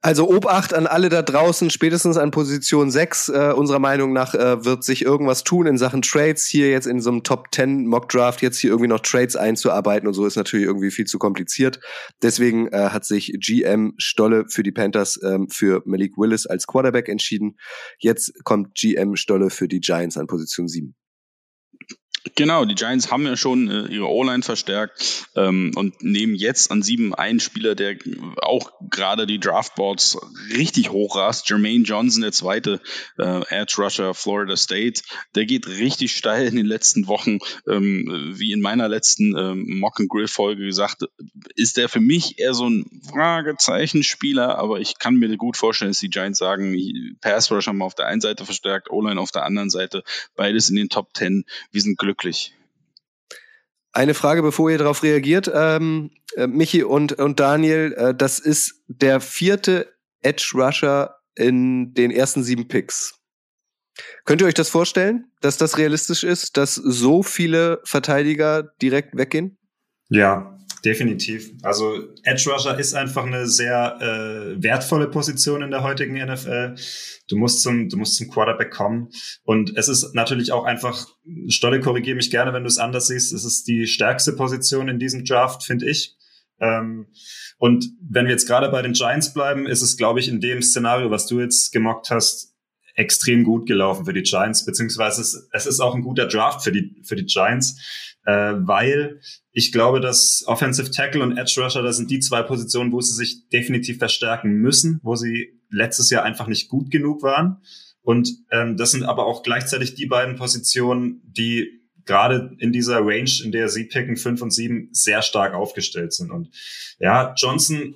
[0.04, 4.66] Also Obacht an alle da draußen, spätestens an Position 6, äh, unserer Meinung nach äh,
[4.66, 8.10] wird sich irgendwas tun in Sachen Trades, hier jetzt in so einem Top 10 Mock
[8.10, 11.80] Draft jetzt hier irgendwie noch Trades einzuarbeiten und so ist natürlich irgendwie viel zu kompliziert.
[12.24, 17.08] Deswegen äh, hat sich GM Stolle für die Panthers ähm, für Malik Willis als Quarterback
[17.08, 17.58] entschieden.
[18.00, 20.96] Jetzt kommt GM Stolle für die Giants an Position 7.
[22.36, 26.84] Genau, die Giants haben ja schon äh, ihre O-Line verstärkt ähm, und nehmen jetzt an
[26.84, 27.98] sieben einen Spieler, der
[28.44, 30.20] auch gerade die Draftboards
[30.56, 31.50] richtig hochrast.
[31.50, 32.80] Jermaine Johnson, der zweite
[33.18, 35.02] äh, Edge Rusher Florida State,
[35.34, 37.40] der geht richtig steil in den letzten Wochen.
[37.68, 41.04] Ähm, wie in meiner letzten ähm, Mock and Grill Folge gesagt,
[41.56, 46.00] ist der für mich eher so ein Fragezeichen-Spieler, aber ich kann mir gut vorstellen, dass
[46.00, 46.78] die Giants sagen,
[47.20, 50.04] Pass Rush haben wir auf der einen Seite verstärkt, O-Line auf der anderen Seite,
[50.36, 51.46] beides in den Top Ten.
[51.72, 52.54] Wir sind glücklich glücklich.
[53.94, 58.84] Eine Frage, bevor ihr darauf reagiert, ähm, äh, Michi und, und Daniel, äh, das ist
[58.88, 63.20] der vierte Edge Rusher in den ersten sieben Picks.
[64.26, 69.58] Könnt ihr euch das vorstellen, dass das realistisch ist, dass so viele Verteidiger direkt weggehen?
[70.10, 71.52] Ja, definitiv.
[71.62, 76.76] Also Edge Rusher ist einfach eine sehr äh, wertvolle Position in der heutigen NFL.
[77.28, 79.10] Du musst zum, du musst zum Quarterback kommen.
[79.44, 81.08] Und es ist natürlich auch einfach,
[81.48, 83.32] Stolle, korrigiere mich gerne, wenn du es anders siehst.
[83.32, 86.16] Es ist die stärkste Position in diesem Draft, finde ich.
[86.60, 87.08] Ähm,
[87.58, 90.62] und wenn wir jetzt gerade bei den Giants bleiben, ist es, glaube ich, in dem
[90.62, 92.52] Szenario, was du jetzt gemockt hast,
[92.96, 96.72] extrem gut gelaufen für die Giants, beziehungsweise es, es ist auch ein guter Draft für
[96.72, 99.20] die, für die Giants, äh, weil
[99.52, 103.16] ich glaube, dass Offensive Tackle und Edge Rusher, das sind die zwei Positionen, wo sie
[103.16, 107.62] sich definitiv verstärken müssen, wo sie letztes Jahr einfach nicht gut genug waren.
[108.02, 113.32] Und ähm, das sind aber auch gleichzeitig die beiden Positionen, die gerade in dieser Range,
[113.44, 116.32] in der sie picken, fünf und sieben, sehr stark aufgestellt sind.
[116.32, 116.50] Und
[117.00, 117.96] ja, Johnson,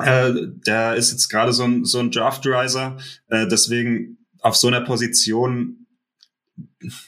[0.00, 0.32] äh,
[0.66, 5.86] der ist jetzt gerade so ein, so ein Draft-Riser, äh, deswegen auf so einer Position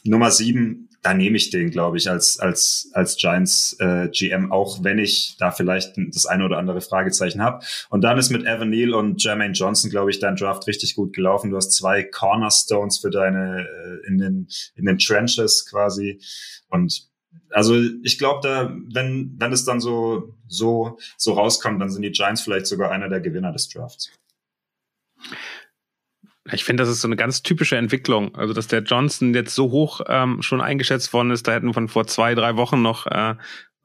[0.04, 4.82] Nummer sieben da nehme ich den, glaube ich, als, als, als Giants äh, GM, auch
[4.82, 7.64] wenn ich da vielleicht das eine oder andere Fragezeichen habe.
[7.90, 11.14] Und dann ist mit Evan Neal und Jermaine Johnson, glaube ich, dein Draft richtig gut
[11.14, 11.50] gelaufen.
[11.50, 16.18] Du hast zwei Cornerstones für deine äh, in den in den Trenches quasi.
[16.70, 17.08] Und
[17.50, 22.10] also ich glaube, da, wenn, wenn es dann so, so, so rauskommt, dann sind die
[22.10, 24.10] Giants vielleicht sogar einer der Gewinner des Drafts.
[26.52, 28.34] Ich finde, das ist so eine ganz typische Entwicklung.
[28.34, 31.88] Also, dass der Johnson jetzt so hoch ähm, schon eingeschätzt worden ist, da hätten von
[31.88, 33.34] vor zwei, drei Wochen noch äh,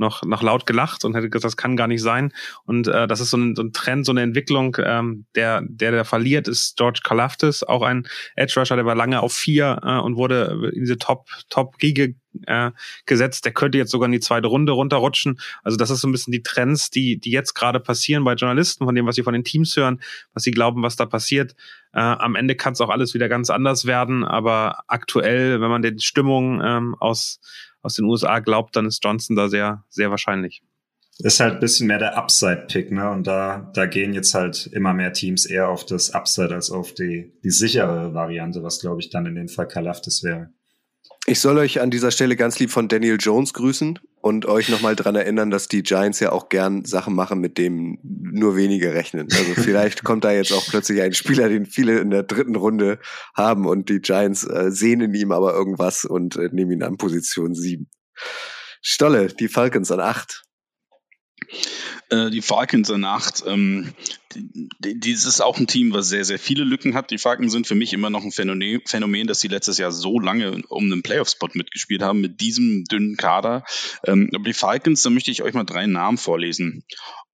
[0.02, 2.34] noch, noch laut gelacht und hätte gesagt, das kann gar nicht sein.
[2.66, 4.76] Und äh, das ist so ein, so ein Trend, so eine Entwicklung.
[4.84, 9.22] Ähm, der, der, der verliert, ist George Kalaftis, auch ein Edge Rusher, der war lange
[9.22, 12.16] auf vier äh, und wurde in diese Top, Top-Riege
[12.48, 12.72] äh,
[13.06, 13.46] gesetzt.
[13.46, 15.40] Der könnte jetzt sogar in die zweite Runde runterrutschen.
[15.64, 18.86] Also das ist so ein bisschen die Trends, die, die jetzt gerade passieren bei Journalisten,
[18.86, 20.02] von dem, was sie von den Teams hören,
[20.34, 21.56] was sie glauben, was da passiert.
[21.94, 25.82] Äh, am Ende kann es auch alles wieder ganz anders werden, aber aktuell, wenn man
[25.82, 27.40] den Stimmungen ähm, aus
[27.82, 30.62] aus den USA glaubt, dann ist Johnson da sehr, sehr wahrscheinlich.
[31.20, 33.10] Ist halt ein bisschen mehr der Upside-Pick, ne?
[33.12, 36.94] Und da, da gehen jetzt halt immer mehr Teams eher auf das Upside als auf
[36.94, 40.50] die, die sichere Variante, was glaube ich dann in den Fall Kalaftis wäre.
[41.28, 44.96] Ich soll euch an dieser Stelle ganz lieb von Daniel Jones grüßen und euch nochmal
[44.96, 49.28] dran erinnern, dass die Giants ja auch gern Sachen machen, mit dem nur wenige rechnen.
[49.32, 53.00] Also vielleicht kommt da jetzt auch plötzlich ein Spieler, den viele in der dritten Runde
[53.36, 56.98] haben und die Giants äh, sehen in ihm aber irgendwas und äh, nehmen ihn an
[56.98, 57.90] Position sieben.
[58.82, 60.44] Stolle, die Falcons an acht.
[62.10, 63.44] Äh, die Falcons an 8.
[63.48, 63.94] Ähm,
[64.80, 67.12] dieses ist auch ein Team, was sehr, sehr viele Lücken hat.
[67.12, 70.20] Die Falcons sind für mich immer noch ein Phänomen, Phänomen dass sie letztes Jahr so
[70.20, 73.64] lange um einen Playoff-Spot mitgespielt haben mit diesem dünnen Kader.
[74.06, 76.84] Ähm, aber die Falcons, da möchte ich euch mal drei Namen vorlesen.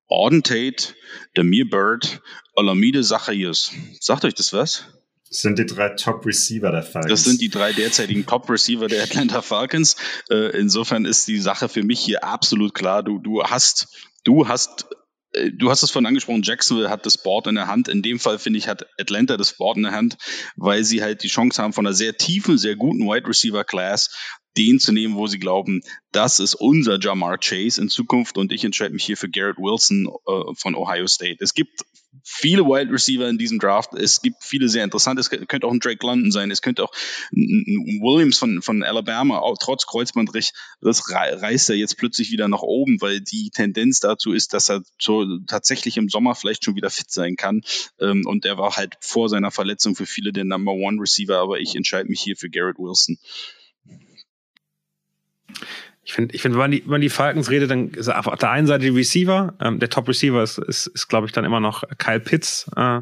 [0.10, 0.96] Auden Tate,
[1.36, 2.22] Demir Bird,
[2.54, 3.72] Olamide Zacharias.
[4.00, 4.86] Sagt euch das was?
[5.30, 7.12] Das sind die drei Top-Receiver der Falcons.
[7.12, 9.96] Das sind die drei derzeitigen Top-Receiver der Atlanta Falcons.
[10.30, 13.04] Äh, insofern ist die Sache für mich hier absolut klar.
[13.04, 13.88] Du, du hast,
[14.24, 14.86] du hast
[15.34, 17.88] äh, du hast es vorhin angesprochen, Jacksonville hat das Board in der Hand.
[17.88, 20.18] In dem Fall, finde ich, hat Atlanta das Board in der Hand,
[20.56, 24.10] weil sie halt die Chance haben, von einer sehr tiefen, sehr guten Wide Receiver Class
[24.58, 25.82] den zu nehmen, wo sie glauben,
[26.12, 30.08] das ist unser Jamar Chase in Zukunft und ich entscheide mich hier für Garrett Wilson
[30.08, 31.38] äh, von Ohio State.
[31.40, 31.86] Es gibt
[32.24, 33.94] viele Wide Receiver in diesem Draft.
[33.94, 35.22] Es gibt viele sehr interessante.
[35.22, 36.52] Es könnte auch ein Drake London sein.
[36.52, 36.92] Es könnte auch
[37.32, 42.62] ein Williams von, von Alabama, auch trotz Kreuzbandriss, das reißt er jetzt plötzlich wieder nach
[42.62, 46.90] oben, weil die Tendenz dazu ist, dass er so tatsächlich im Sommer vielleicht schon wieder
[46.90, 47.62] fit sein kann.
[48.00, 51.60] Ähm, und er war halt vor seiner Verletzung für viele der Number One Receiver, aber
[51.60, 53.18] ich entscheide mich hier für Garrett Wilson.
[56.04, 58.26] Ich finde, ich find, wenn, man die, wenn man die Falcons redet, dann ist auf
[58.38, 59.56] der einen Seite die Receiver.
[59.60, 62.72] Ähm, der Top-Receiver ist, ist, ist glaube ich, dann immer noch Kyle Pitts.
[62.78, 63.02] Äh,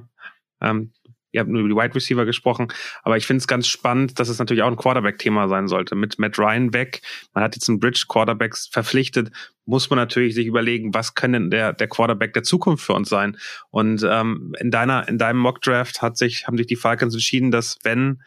[0.61, 0.91] ähm,
[1.35, 2.69] ihr habt nur über die Wide Receiver gesprochen,
[3.03, 5.93] aber ich finde es ganz spannend, dass es natürlich auch ein Quarterback-Thema sein sollte.
[5.95, 7.01] Mit Matt Ryan weg,
[7.33, 9.31] man hat jetzt einen Bridge-Quarterback verpflichtet,
[9.65, 13.09] muss man natürlich sich überlegen, was kann denn der, der Quarterback der Zukunft für uns
[13.09, 13.37] sein?
[13.69, 17.77] Und ähm, in deiner, in deinem Mock-Draft hat sich, haben sich die Falcons entschieden, dass
[17.83, 18.21] wenn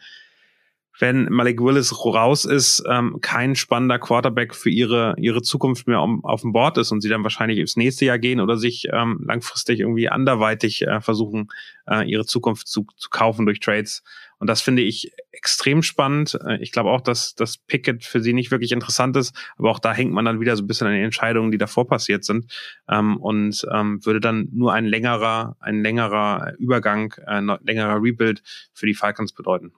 [0.99, 6.23] wenn Malik Willis raus ist, ähm, kein spannender Quarterback für ihre, ihre Zukunft mehr um,
[6.25, 9.23] auf dem Board ist und sie dann wahrscheinlich ins nächste Jahr gehen oder sich ähm,
[9.25, 11.47] langfristig irgendwie anderweitig äh, versuchen,
[11.89, 14.03] äh, ihre Zukunft zu, zu kaufen durch Trades.
[14.39, 16.37] Und das finde ich extrem spannend.
[16.45, 19.79] Äh, ich glaube auch, dass das Pickett für sie nicht wirklich interessant ist, aber auch
[19.79, 22.51] da hängt man dann wieder so ein bisschen an den Entscheidungen, die davor passiert sind.
[22.89, 28.41] Ähm, und ähm, würde dann nur ein längerer, ein längerer Übergang, ein längerer Rebuild
[28.73, 29.71] für die Falcons bedeuten.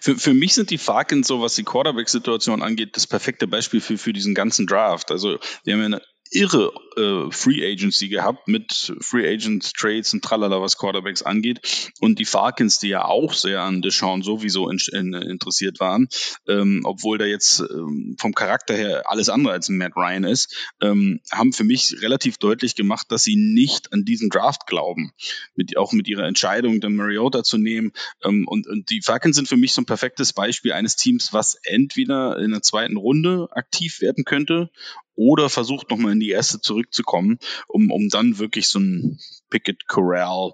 [0.00, 3.98] Für, für mich sind die Falcons, so was die Quarterback-Situation angeht, das perfekte Beispiel für,
[3.98, 5.10] für diesen ganzen Draft.
[5.10, 10.60] Also, wir haben ja irre äh, Free Agency gehabt mit Free Agent Trades und tralala,
[10.60, 11.92] was Quarterbacks angeht.
[12.00, 16.08] Und die Falcons, die ja auch sehr an Deshaun sowieso in, in, interessiert waren,
[16.46, 21.20] ähm, obwohl der jetzt ähm, vom Charakter her alles andere als Matt Ryan ist, ähm,
[21.30, 25.12] haben für mich relativ deutlich gemacht, dass sie nicht an diesen Draft glauben.
[25.54, 27.92] Mit, auch mit ihrer Entscheidung, den Mariota zu nehmen.
[28.24, 31.58] Ähm, und, und die Falcons sind für mich so ein perfektes Beispiel eines Teams, was
[31.62, 34.70] entweder in der zweiten Runde aktiv werden könnte
[35.18, 39.18] oder versucht nochmal in die erste zurückzukommen, um, um dann wirklich so ein
[39.50, 40.52] Pickett, Corral,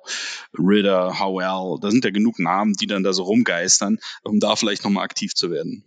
[0.59, 4.83] Ritter, Howell, da sind ja genug Namen, die dann da so rumgeistern, um da vielleicht
[4.83, 5.85] nochmal aktiv zu werden.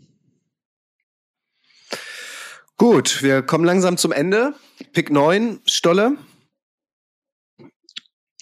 [2.77, 4.53] Gut, wir kommen langsam zum Ende.
[4.93, 6.15] Pick 9, Stolle.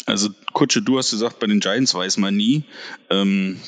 [0.05, 2.65] Also, Kutsche, du hast gesagt, bei den Giants weiß man nie.
[3.09, 3.61] Ähm,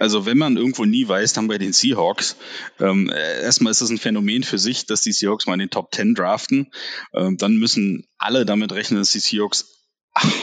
[0.00, 2.36] also wenn man irgendwo nie weiß, dann bei den Seahawks.
[2.80, 5.94] Ähm, erstmal ist es ein Phänomen für sich, dass die Seahawks mal in den Top
[5.94, 6.72] 10 draften.
[7.12, 9.79] Ähm, dann müssen alle damit rechnen, dass die Seahawks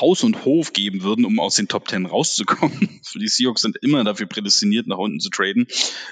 [0.01, 3.01] Haus und Hof geben würden, um aus den Top Ten rauszukommen.
[3.15, 5.67] Die Seahawks sind immer dafür prädestiniert, nach unten zu traden.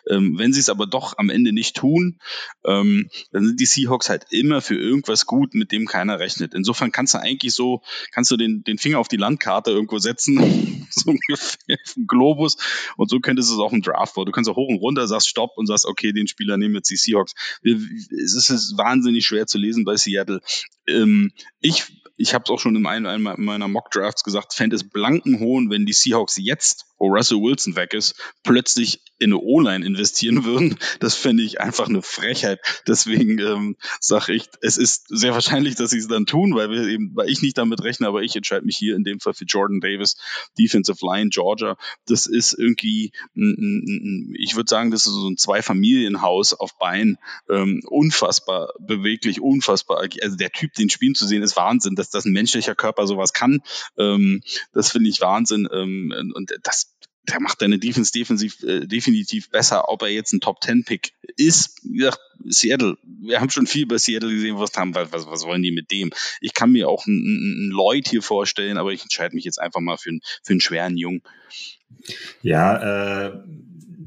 [0.10, 2.20] Ähm, wenn sie es aber doch am Ende nicht tun,
[2.64, 6.54] ähm, dann sind die Seahawks halt immer für irgendwas gut, mit dem keiner rechnet.
[6.54, 10.88] Insofern kannst du eigentlich so, kannst du den, den Finger auf die Landkarte irgendwo setzen,
[10.90, 12.58] so ungefähr auf den Globus.
[12.98, 15.28] Und so könntest du es auch im Draft Du kannst auch hoch und runter, sagst
[15.28, 17.34] Stopp und sagst, okay, den Spieler nehmen jetzt die Seahawks.
[17.64, 20.42] Es ist wahnsinnig schwer zu lesen bei Seattle.
[20.88, 21.86] Ähm, ich
[22.18, 25.70] ich habe es auch schon in einem meiner Mock Drafts gesagt, fände es blanken Hohn,
[25.70, 30.78] wenn die Seahawks jetzt wo Russell Wilson weg ist, plötzlich in eine O-Line investieren würden.
[31.00, 32.60] Das fände ich einfach eine Frechheit.
[32.88, 36.84] Deswegen ähm, sage ich, es ist sehr wahrscheinlich, dass sie es dann tun, weil wir
[36.88, 39.46] eben, weil ich nicht damit rechne, aber ich entscheide mich hier in dem Fall für
[39.46, 40.18] Jordan Davis,
[40.58, 41.78] Defensive Line, Georgia.
[42.08, 47.18] Das ist irgendwie, ich würde sagen, das ist so ein Zwei-Familienhaus auf Bein.
[47.50, 50.08] Ähm, unfassbar beweglich, unfassbar.
[50.22, 53.34] Also der Typ, den spielen zu sehen, ist Wahnsinn, dass das ein menschlicher Körper sowas
[53.34, 53.62] kann.
[53.98, 54.42] Ähm,
[54.74, 55.68] das finde ich Wahnsinn.
[55.72, 56.85] Ähm, und das
[57.28, 61.14] der macht deine Defense defensiv, äh, definitiv besser, ob er jetzt ein Top Ten Pick
[61.38, 61.82] ist.
[61.84, 62.12] Ja,
[62.48, 65.92] Seattle, wir haben schon viel bei Seattle gesehen, was haben, was, was wollen die mit
[65.92, 66.12] dem?
[66.42, 69.82] Ich kann mir auch einen, einen Lloyd hier vorstellen, aber ich entscheide mich jetzt einfach
[69.82, 71.22] mal für einen, für einen schweren Jungen.
[72.42, 73.44] Ja, äh,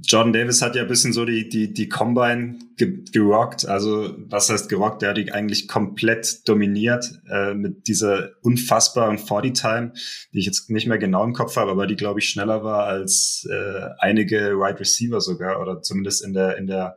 [0.03, 3.66] Jordan Davis hat ja ein bisschen so die, die, die Combine ge gerockt.
[3.66, 5.03] Also, was heißt gerockt?
[5.03, 9.93] Der hat die eigentlich komplett dominiert äh, mit dieser unfassbaren 40-Time,
[10.32, 12.84] die ich jetzt nicht mehr genau im Kopf habe, aber die, glaube ich, schneller war
[12.84, 16.97] als äh, einige Wide right Receiver sogar oder zumindest in der, in der,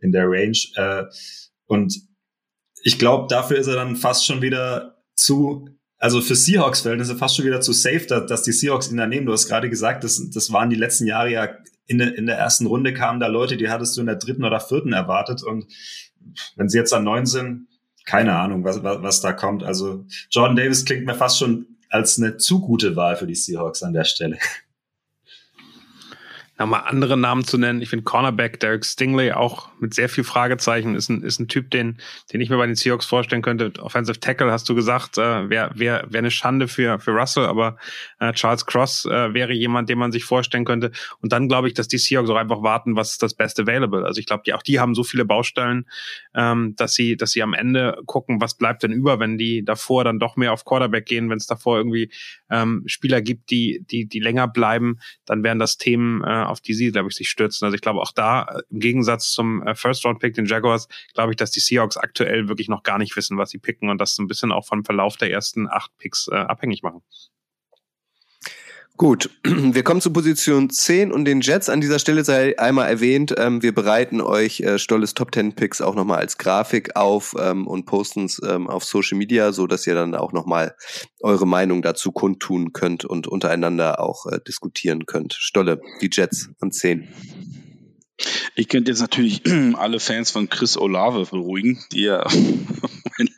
[0.00, 0.58] in der Range.
[0.76, 1.04] Äh,
[1.66, 1.94] und
[2.82, 5.68] ich glaube, dafür ist er dann fast schon wieder zu
[6.04, 9.24] also für Seahawks-Verhältnisse fast schon wieder zu safe, dass, dass die Seahawks ihn da nehmen.
[9.24, 11.48] Du hast gerade gesagt, das, das waren die letzten Jahre ja
[11.86, 14.44] in der, in der ersten Runde kamen da Leute, die hattest du in der dritten
[14.44, 15.42] oder vierten erwartet.
[15.42, 15.64] Und
[16.56, 17.68] wenn sie jetzt an neun sind,
[18.04, 19.62] keine Ahnung, was, was, was da kommt.
[19.62, 23.82] Also Jordan Davis klingt mir fast schon als eine zu gute Wahl für die Seahawks
[23.82, 24.36] an der Stelle
[26.58, 27.82] nochmal andere Namen zu nennen.
[27.82, 31.70] Ich finde Cornerback Derek Stingley auch mit sehr viel Fragezeichen ist ein, ist ein Typ,
[31.70, 31.98] den,
[32.32, 33.72] den ich mir bei den Seahawks vorstellen könnte.
[33.80, 37.76] Offensive Tackle hast du gesagt, äh, wäre wär, wär eine Schande für, für Russell, aber
[38.20, 40.92] äh, Charles Cross äh, wäre jemand, den man sich vorstellen könnte.
[41.20, 44.04] Und dann glaube ich, dass die Seahawks auch einfach warten, was ist das Beste Available.
[44.04, 45.86] Also ich glaube, die, auch die haben so viele Baustellen,
[46.34, 50.04] ähm, dass sie, dass sie am Ende gucken, was bleibt denn über, wenn die davor
[50.04, 52.10] dann doch mehr auf Quarterback gehen, wenn es davor irgendwie
[52.48, 56.74] ähm, Spieler gibt, die, die, die länger bleiben, dann wären das Themen, äh, auf die
[56.74, 57.64] sie, glaube ich, sich stürzen.
[57.64, 61.36] Also ich glaube auch da, äh, im Gegensatz zum äh, First-Round-Pick, den Jaguars, glaube ich,
[61.36, 64.26] dass die Seahawks aktuell wirklich noch gar nicht wissen, was sie picken und das ein
[64.26, 67.02] bisschen auch vom Verlauf der ersten acht Picks äh, abhängig machen.
[68.96, 71.68] Gut, wir kommen zu Position 10 und den Jets.
[71.68, 75.80] An dieser Stelle sei einmal erwähnt, ähm, wir bereiten euch äh, Stolles Top 10 Picks
[75.80, 79.84] auch nochmal als Grafik auf ähm, und posten es ähm, auf Social Media, so dass
[79.88, 80.76] ihr dann auch nochmal
[81.22, 85.34] eure Meinung dazu kundtun könnt und untereinander auch äh, diskutieren könnt.
[85.34, 87.08] Stolle, die Jets an 10.
[88.54, 89.42] Ich könnte jetzt natürlich
[89.76, 92.24] alle Fans von Chris Olave beruhigen, die ja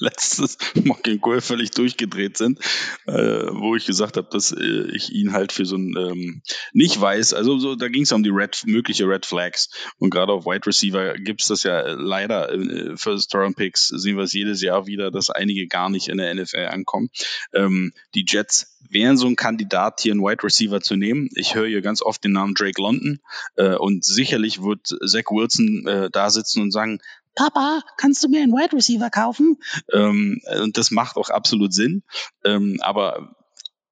[0.07, 2.61] letztes Mocking Goal völlig durchgedreht sind,
[3.07, 6.43] äh, wo ich gesagt habe, dass äh, ich ihn halt für so ein ähm,
[6.73, 10.33] nicht weiß, also so, da ging es um die Red, mögliche Red Flags und gerade
[10.33, 14.63] auf Wide Receiver gibt's das ja leider äh, First Round Picks sehen wir es jedes
[14.63, 17.11] Jahr wieder, dass einige gar nicht in der NFL ankommen.
[17.53, 21.29] Ähm, die Jets wären so ein Kandidat, hier einen Wide Receiver zu nehmen.
[21.35, 23.21] Ich höre hier ganz oft den Namen Drake London
[23.57, 27.01] äh, und sicherlich wird Zach Wilson äh, da sitzen und sagen,
[27.37, 29.59] Papa, kannst du mir einen Wide Receiver kaufen?
[29.93, 32.03] Ähm, und das macht auch absolut Sinn.
[32.45, 33.37] Ähm, aber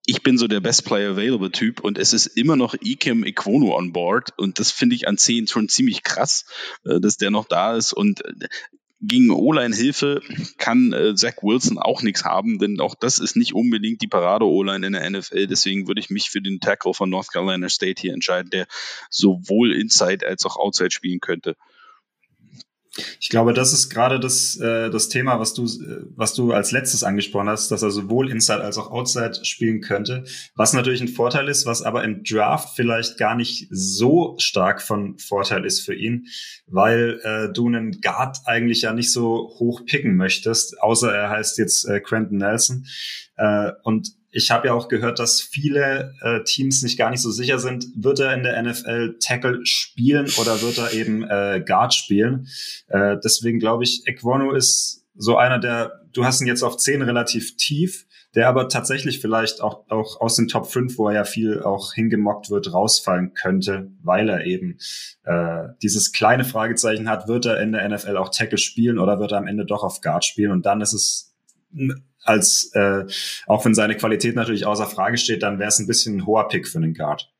[0.06, 3.76] ich bin so der Best Player Available Typ und es ist immer noch Ikem Equono
[3.76, 6.44] on board und das finde ich an 10 schon ziemlich krass,
[6.84, 8.48] äh, dass der noch da ist und äh,
[9.06, 10.22] gegen O-Line-Hilfe
[10.58, 14.86] kann äh, Zach Wilson auch nichts haben, denn auch das ist nicht unbedingt die Parade-O-Line
[14.86, 15.46] in der NFL.
[15.46, 18.66] Deswegen würde ich mich für den Tackle von North Carolina State hier entscheiden, der
[19.10, 21.56] sowohl Inside als auch Outside spielen könnte.
[23.20, 25.64] Ich glaube, das ist gerade das, äh, das Thema, was du,
[26.14, 30.24] was du als letztes angesprochen hast, dass er sowohl Inside als auch Outside spielen könnte.
[30.54, 35.18] Was natürlich ein Vorteil ist, was aber im Draft vielleicht gar nicht so stark von
[35.18, 36.28] Vorteil ist für ihn,
[36.66, 41.58] weil äh, du einen Guard eigentlich ja nicht so hoch picken möchtest, außer er heißt
[41.58, 42.86] jetzt äh, Quentin Nelson.
[43.36, 47.30] Äh, und ich habe ja auch gehört, dass viele äh, Teams nicht gar nicht so
[47.30, 51.94] sicher sind, wird er in der NFL Tackle spielen oder wird er eben äh, Guard
[51.94, 52.48] spielen.
[52.88, 57.02] Äh, deswegen glaube ich, Equono ist so einer, der, du hast ihn jetzt auf 10
[57.02, 61.24] relativ tief, der aber tatsächlich vielleicht auch, auch aus den Top 5, wo er ja
[61.24, 64.78] viel auch hingemockt wird, rausfallen könnte, weil er eben
[65.22, 69.30] äh, dieses kleine Fragezeichen hat, wird er in der NFL auch Tackle spielen oder wird
[69.30, 70.50] er am Ende doch auf Guard spielen?
[70.50, 71.36] Und dann ist es
[72.24, 73.04] als äh,
[73.46, 76.48] auch wenn seine Qualität natürlich außer Frage steht, dann wäre es ein bisschen ein hoher
[76.48, 77.30] Pick für den Guard.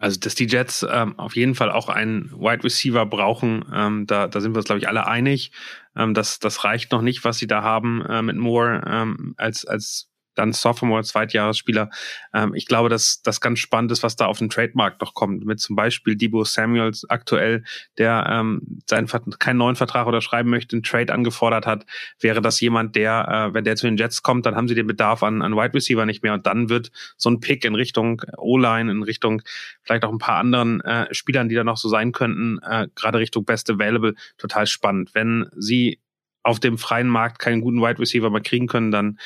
[0.00, 4.28] Also, dass die Jets ähm, auf jeden Fall auch einen Wide Receiver brauchen, ähm, da,
[4.28, 5.50] da sind wir uns, glaube ich, alle einig.
[5.96, 9.64] Ähm, das, das reicht noch nicht, was sie da haben äh, mit Moore ähm, als,
[9.64, 10.07] als
[10.38, 11.90] dann Sophomore, Zweitjahresspieler.
[12.32, 15.44] Ähm, ich glaube, dass das ganz spannend ist, was da auf den Trademark noch kommt.
[15.44, 17.64] Mit zum Beispiel Debo Samuels aktuell,
[17.98, 19.08] der ähm, seinen,
[19.38, 21.86] keinen neuen Vertrag unterschreiben möchte, einen Trade angefordert hat.
[22.20, 24.86] Wäre das jemand, der, äh, wenn der zu den Jets kommt, dann haben sie den
[24.86, 26.34] Bedarf an, an Wide Receiver nicht mehr.
[26.34, 29.42] Und dann wird so ein Pick in Richtung O-Line, in Richtung
[29.82, 33.18] vielleicht auch ein paar anderen äh, Spielern, die da noch so sein könnten, äh, gerade
[33.18, 35.14] Richtung Best Available, total spannend.
[35.14, 36.00] Wenn sie
[36.42, 39.18] auf dem freien Markt keinen guten Wide Receiver mehr kriegen können, dann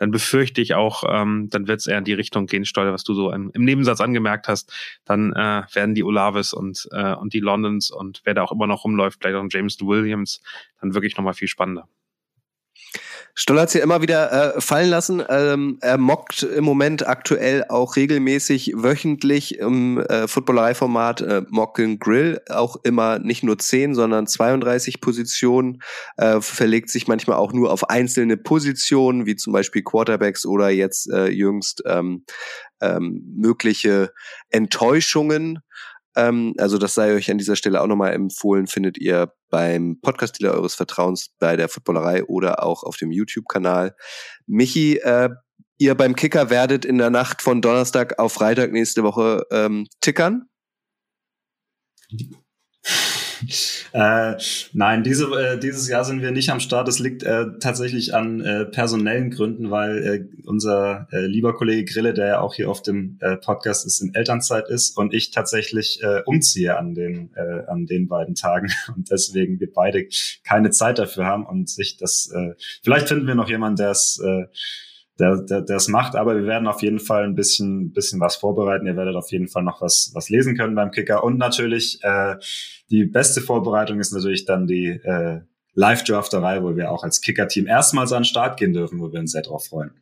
[0.00, 3.04] dann befürchte ich auch, ähm, dann wird es eher in die Richtung gehen, Steuer, was
[3.04, 4.72] du so im, im Nebensatz angemerkt hast.
[5.04, 8.66] Dann äh, werden die Olaves und, äh, und die Londons und wer da auch immer
[8.66, 10.40] noch rumläuft, vielleicht auch Jameson Williams,
[10.80, 11.86] dann wirklich nochmal viel spannender.
[13.40, 15.22] Stoll hat ja immer wieder äh, fallen lassen.
[15.30, 22.42] Ähm, er mockt im Moment aktuell auch regelmäßig wöchentlich im äh, Footballerei-Format äh, Mocken Grill
[22.50, 25.82] auch immer nicht nur 10, sondern 32 Positionen.
[26.18, 31.10] Äh, verlegt sich manchmal auch nur auf einzelne Positionen, wie zum Beispiel Quarterbacks oder jetzt
[31.10, 32.26] äh, jüngst ähm,
[32.82, 34.12] ähm, mögliche
[34.50, 35.60] Enttäuschungen
[36.16, 40.54] ähm, also das sei euch an dieser Stelle auch nochmal empfohlen, findet ihr beim Podcast-Dealer
[40.54, 43.94] eures Vertrauens bei der Footballerei oder auch auf dem YouTube-Kanal.
[44.46, 45.30] Michi, äh,
[45.78, 50.48] ihr beim Kicker werdet in der Nacht von Donnerstag auf Freitag nächste Woche ähm, tickern?
[53.92, 54.36] Äh,
[54.72, 56.86] nein, diese, äh, dieses Jahr sind wir nicht am Start.
[56.86, 62.14] Das liegt äh, tatsächlich an äh, personellen Gründen, weil äh, unser äh, lieber Kollege Grille,
[62.14, 66.00] der ja auch hier auf dem äh, Podcast ist, in Elternzeit ist und ich tatsächlich
[66.02, 70.06] äh, umziehe an den, äh, an den beiden Tagen und deswegen wir beide
[70.44, 74.22] keine Zeit dafür haben und sich das, äh, vielleicht finden wir noch jemanden, der es
[74.24, 74.46] äh,
[75.20, 76.16] der, der, der es macht.
[76.16, 78.86] Aber wir werden auf jeden Fall ein bisschen, bisschen was vorbereiten.
[78.86, 81.22] Ihr werdet auf jeden Fall noch was, was lesen können beim Kicker.
[81.22, 82.36] Und natürlich äh,
[82.90, 85.40] die beste Vorbereitung ist natürlich dann die äh,
[85.74, 89.32] Live-Drafterei, wo wir auch als Kicker-Team erstmals an den Start gehen dürfen, wo wir uns
[89.32, 89.92] sehr drauf freuen.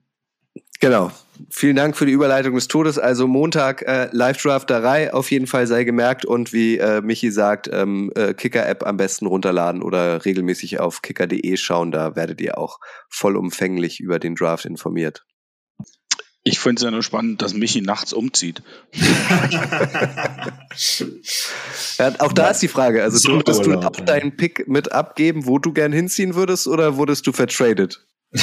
[0.81, 1.11] Genau.
[1.51, 2.99] Vielen Dank für die Überleitung des Todes.
[2.99, 8.11] Also Montag äh, Live-Drafterei auf jeden Fall sei gemerkt und wie äh, Michi sagt, ähm,
[8.17, 11.93] äh, Kicker-App am besten runterladen oder regelmäßig auf kicker.de schauen.
[11.93, 15.25] Da werdet ihr auch vollumfänglich über den Draft informiert.
[16.43, 18.63] Ich finde es ja nur spannend, dass Michi nachts umzieht.
[21.99, 23.03] ja, auch da ist die Frage.
[23.03, 26.97] Also so würdest du auch deinen Pick mit abgeben, wo du gern hinziehen würdest, oder
[26.97, 28.07] wurdest du vertradet?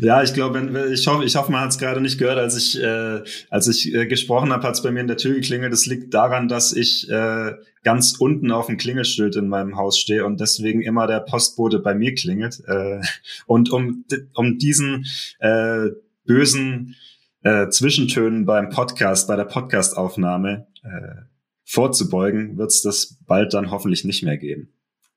[0.00, 2.80] Ja, ich glaube, ich hoffe, ich hoffe, man hat es gerade nicht gehört, als ich,
[2.82, 5.72] äh, als ich äh, gesprochen habe, hat es bei mir in der Tür geklingelt.
[5.72, 10.24] Das liegt daran, dass ich äh, ganz unten auf dem Klingelschild in meinem Haus stehe
[10.24, 12.62] und deswegen immer der Postbote bei mir klingelt.
[12.66, 13.00] Äh,
[13.46, 14.04] und um,
[14.34, 15.06] um diesen
[15.38, 15.88] äh,
[16.24, 16.96] bösen
[17.42, 21.22] äh, Zwischentönen beim Podcast, bei der Podcastaufnahme äh,
[21.64, 24.72] vorzubeugen, wird es das bald dann hoffentlich nicht mehr geben.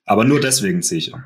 [0.06, 1.24] Aber nur deswegen ziehe ich um.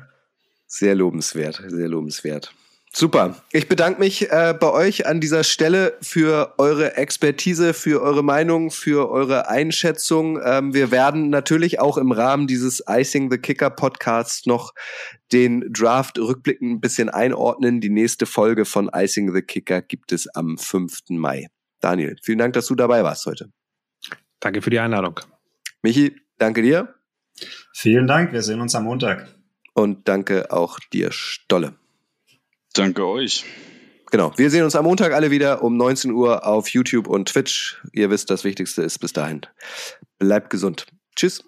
[0.66, 2.54] Sehr lobenswert, sehr lobenswert.
[2.94, 3.36] Super.
[3.52, 8.70] Ich bedanke mich äh, bei euch an dieser Stelle für eure Expertise, für eure Meinung,
[8.70, 10.38] für eure Einschätzung.
[10.44, 14.74] Ähm, wir werden natürlich auch im Rahmen dieses Icing the Kicker Podcasts noch
[15.32, 17.80] den Draft rückblickend ein bisschen einordnen.
[17.80, 20.98] Die nächste Folge von Icing the Kicker gibt es am 5.
[21.08, 21.46] Mai.
[21.80, 23.50] Daniel, vielen Dank, dass du dabei warst heute.
[24.38, 25.18] Danke für die Einladung.
[25.80, 26.94] Michi, danke dir.
[27.72, 28.32] Vielen Dank.
[28.32, 29.34] Wir sehen uns am Montag.
[29.72, 31.81] Und danke auch dir, Stolle.
[32.72, 33.44] Danke euch.
[34.10, 34.32] Genau.
[34.36, 37.80] Wir sehen uns am Montag alle wieder um 19 Uhr auf YouTube und Twitch.
[37.92, 39.42] Ihr wisst, das Wichtigste ist bis dahin.
[40.18, 40.86] Bleibt gesund.
[41.16, 41.44] Tschüss.